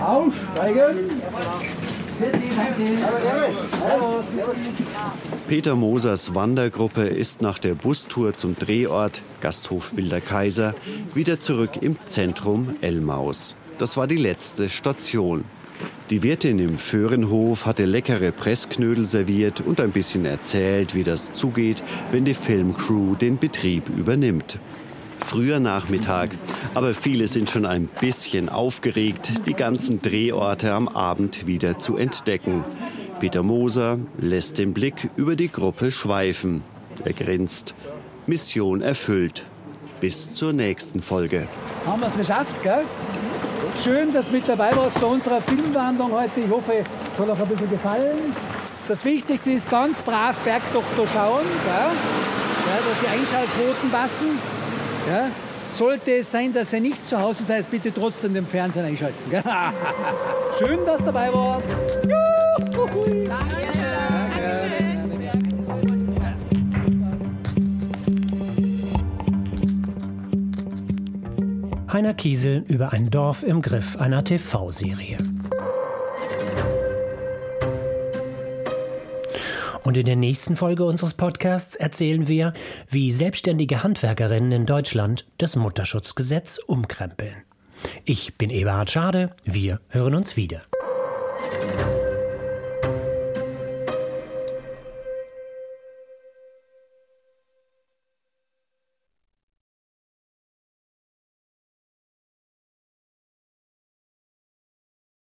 Aussteigen! 0.00 1.10
Peter 5.48 5.74
Mosers 5.74 6.34
Wandergruppe 6.34 7.02
ist 7.02 7.40
nach 7.40 7.58
der 7.58 7.74
Bustour 7.74 8.34
zum 8.36 8.56
Drehort 8.56 9.22
Gasthof 9.40 9.96
Wilder 9.96 10.20
Kaiser 10.20 10.74
wieder 11.14 11.40
zurück 11.40 11.78
im 11.80 11.96
Zentrum 12.06 12.76
Elmaus. 12.82 13.56
Das 13.78 13.96
war 13.96 14.06
die 14.06 14.16
letzte 14.16 14.68
Station. 14.68 15.44
Die 16.10 16.24
Wirtin 16.24 16.58
im 16.58 16.76
Föhrenhof 16.76 17.66
hatte 17.66 17.84
leckere 17.84 18.32
Pressknödel 18.32 19.04
serviert 19.04 19.60
und 19.60 19.80
ein 19.80 19.92
bisschen 19.92 20.24
erzählt, 20.24 20.92
wie 20.96 21.04
das 21.04 21.32
zugeht, 21.34 21.84
wenn 22.10 22.24
die 22.24 22.34
Filmcrew 22.34 23.14
den 23.14 23.38
Betrieb 23.38 23.88
übernimmt. 23.88 24.58
Früher 25.24 25.60
Nachmittag, 25.60 26.30
aber 26.74 26.94
viele 26.94 27.28
sind 27.28 27.48
schon 27.48 27.64
ein 27.64 27.88
bisschen 28.00 28.48
aufgeregt, 28.48 29.46
die 29.46 29.54
ganzen 29.54 30.02
Drehorte 30.02 30.72
am 30.72 30.88
Abend 30.88 31.46
wieder 31.46 31.78
zu 31.78 31.96
entdecken. 31.96 32.64
Peter 33.20 33.44
Moser 33.44 34.00
lässt 34.18 34.58
den 34.58 34.74
Blick 34.74 35.10
über 35.14 35.36
die 35.36 35.52
Gruppe 35.52 35.92
schweifen. 35.92 36.64
Er 37.04 37.12
grinst. 37.12 37.76
Mission 38.26 38.82
erfüllt. 38.82 39.46
Bis 40.00 40.34
zur 40.34 40.52
nächsten 40.52 41.02
Folge. 41.02 41.46
Haben 41.86 42.00
wir 42.00 42.08
es 42.08 42.16
geschafft, 42.16 42.62
gell? 42.64 42.84
Schön, 43.78 44.12
dass 44.12 44.26
du 44.26 44.32
mit 44.32 44.48
dabei 44.48 44.74
warst 44.76 45.00
bei 45.00 45.06
unserer 45.06 45.40
Filmwanderung 45.40 46.12
heute. 46.12 46.40
Ich 46.40 46.50
hoffe, 46.50 46.84
es 47.12 47.18
hat 47.18 47.30
euch 47.30 47.40
ein 47.40 47.48
bisschen 47.48 47.70
gefallen. 47.70 48.34
Das 48.88 49.04
Wichtigste 49.04 49.52
ist 49.52 49.70
ganz 49.70 50.02
brav 50.02 50.36
Bergdoktor 50.38 51.06
schauen, 51.06 51.46
ja, 51.66 51.90
dass 52.76 53.00
die 53.00 53.06
Einschaltquoten 53.06 53.90
passen. 53.90 54.38
Ja. 55.08 55.28
Sollte 55.76 56.12
es 56.12 56.30
sein, 56.30 56.52
dass 56.52 56.72
ihr 56.72 56.80
nicht 56.80 57.06
zu 57.06 57.18
Hause 57.18 57.44
seid, 57.44 57.70
bitte 57.70 57.94
trotzdem 57.94 58.34
den 58.34 58.46
Fernsehen 58.46 58.84
einschalten. 58.84 59.30
Schön, 60.58 60.84
dass 60.84 60.98
du 60.98 61.04
dabei 61.04 61.32
warst. 61.32 62.19
Heiner 72.00 72.14
Kiesel 72.14 72.64
über 72.66 72.94
ein 72.94 73.10
Dorf 73.10 73.42
im 73.42 73.60
Griff 73.60 73.98
einer 73.98 74.24
TV-Serie. 74.24 75.18
Und 79.84 79.98
in 79.98 80.06
der 80.06 80.16
nächsten 80.16 80.56
Folge 80.56 80.84
unseres 80.84 81.12
Podcasts 81.12 81.76
erzählen 81.76 82.26
wir, 82.26 82.54
wie 82.88 83.12
selbstständige 83.12 83.82
Handwerkerinnen 83.82 84.50
in 84.50 84.64
Deutschland 84.64 85.26
das 85.36 85.56
Mutterschutzgesetz 85.56 86.56
umkrempeln. 86.56 87.34
Ich 88.06 88.38
bin 88.38 88.48
Eberhard 88.48 88.90
Schade, 88.90 89.36
wir 89.44 89.80
hören 89.90 90.14
uns 90.14 90.38
wieder. 90.38 90.62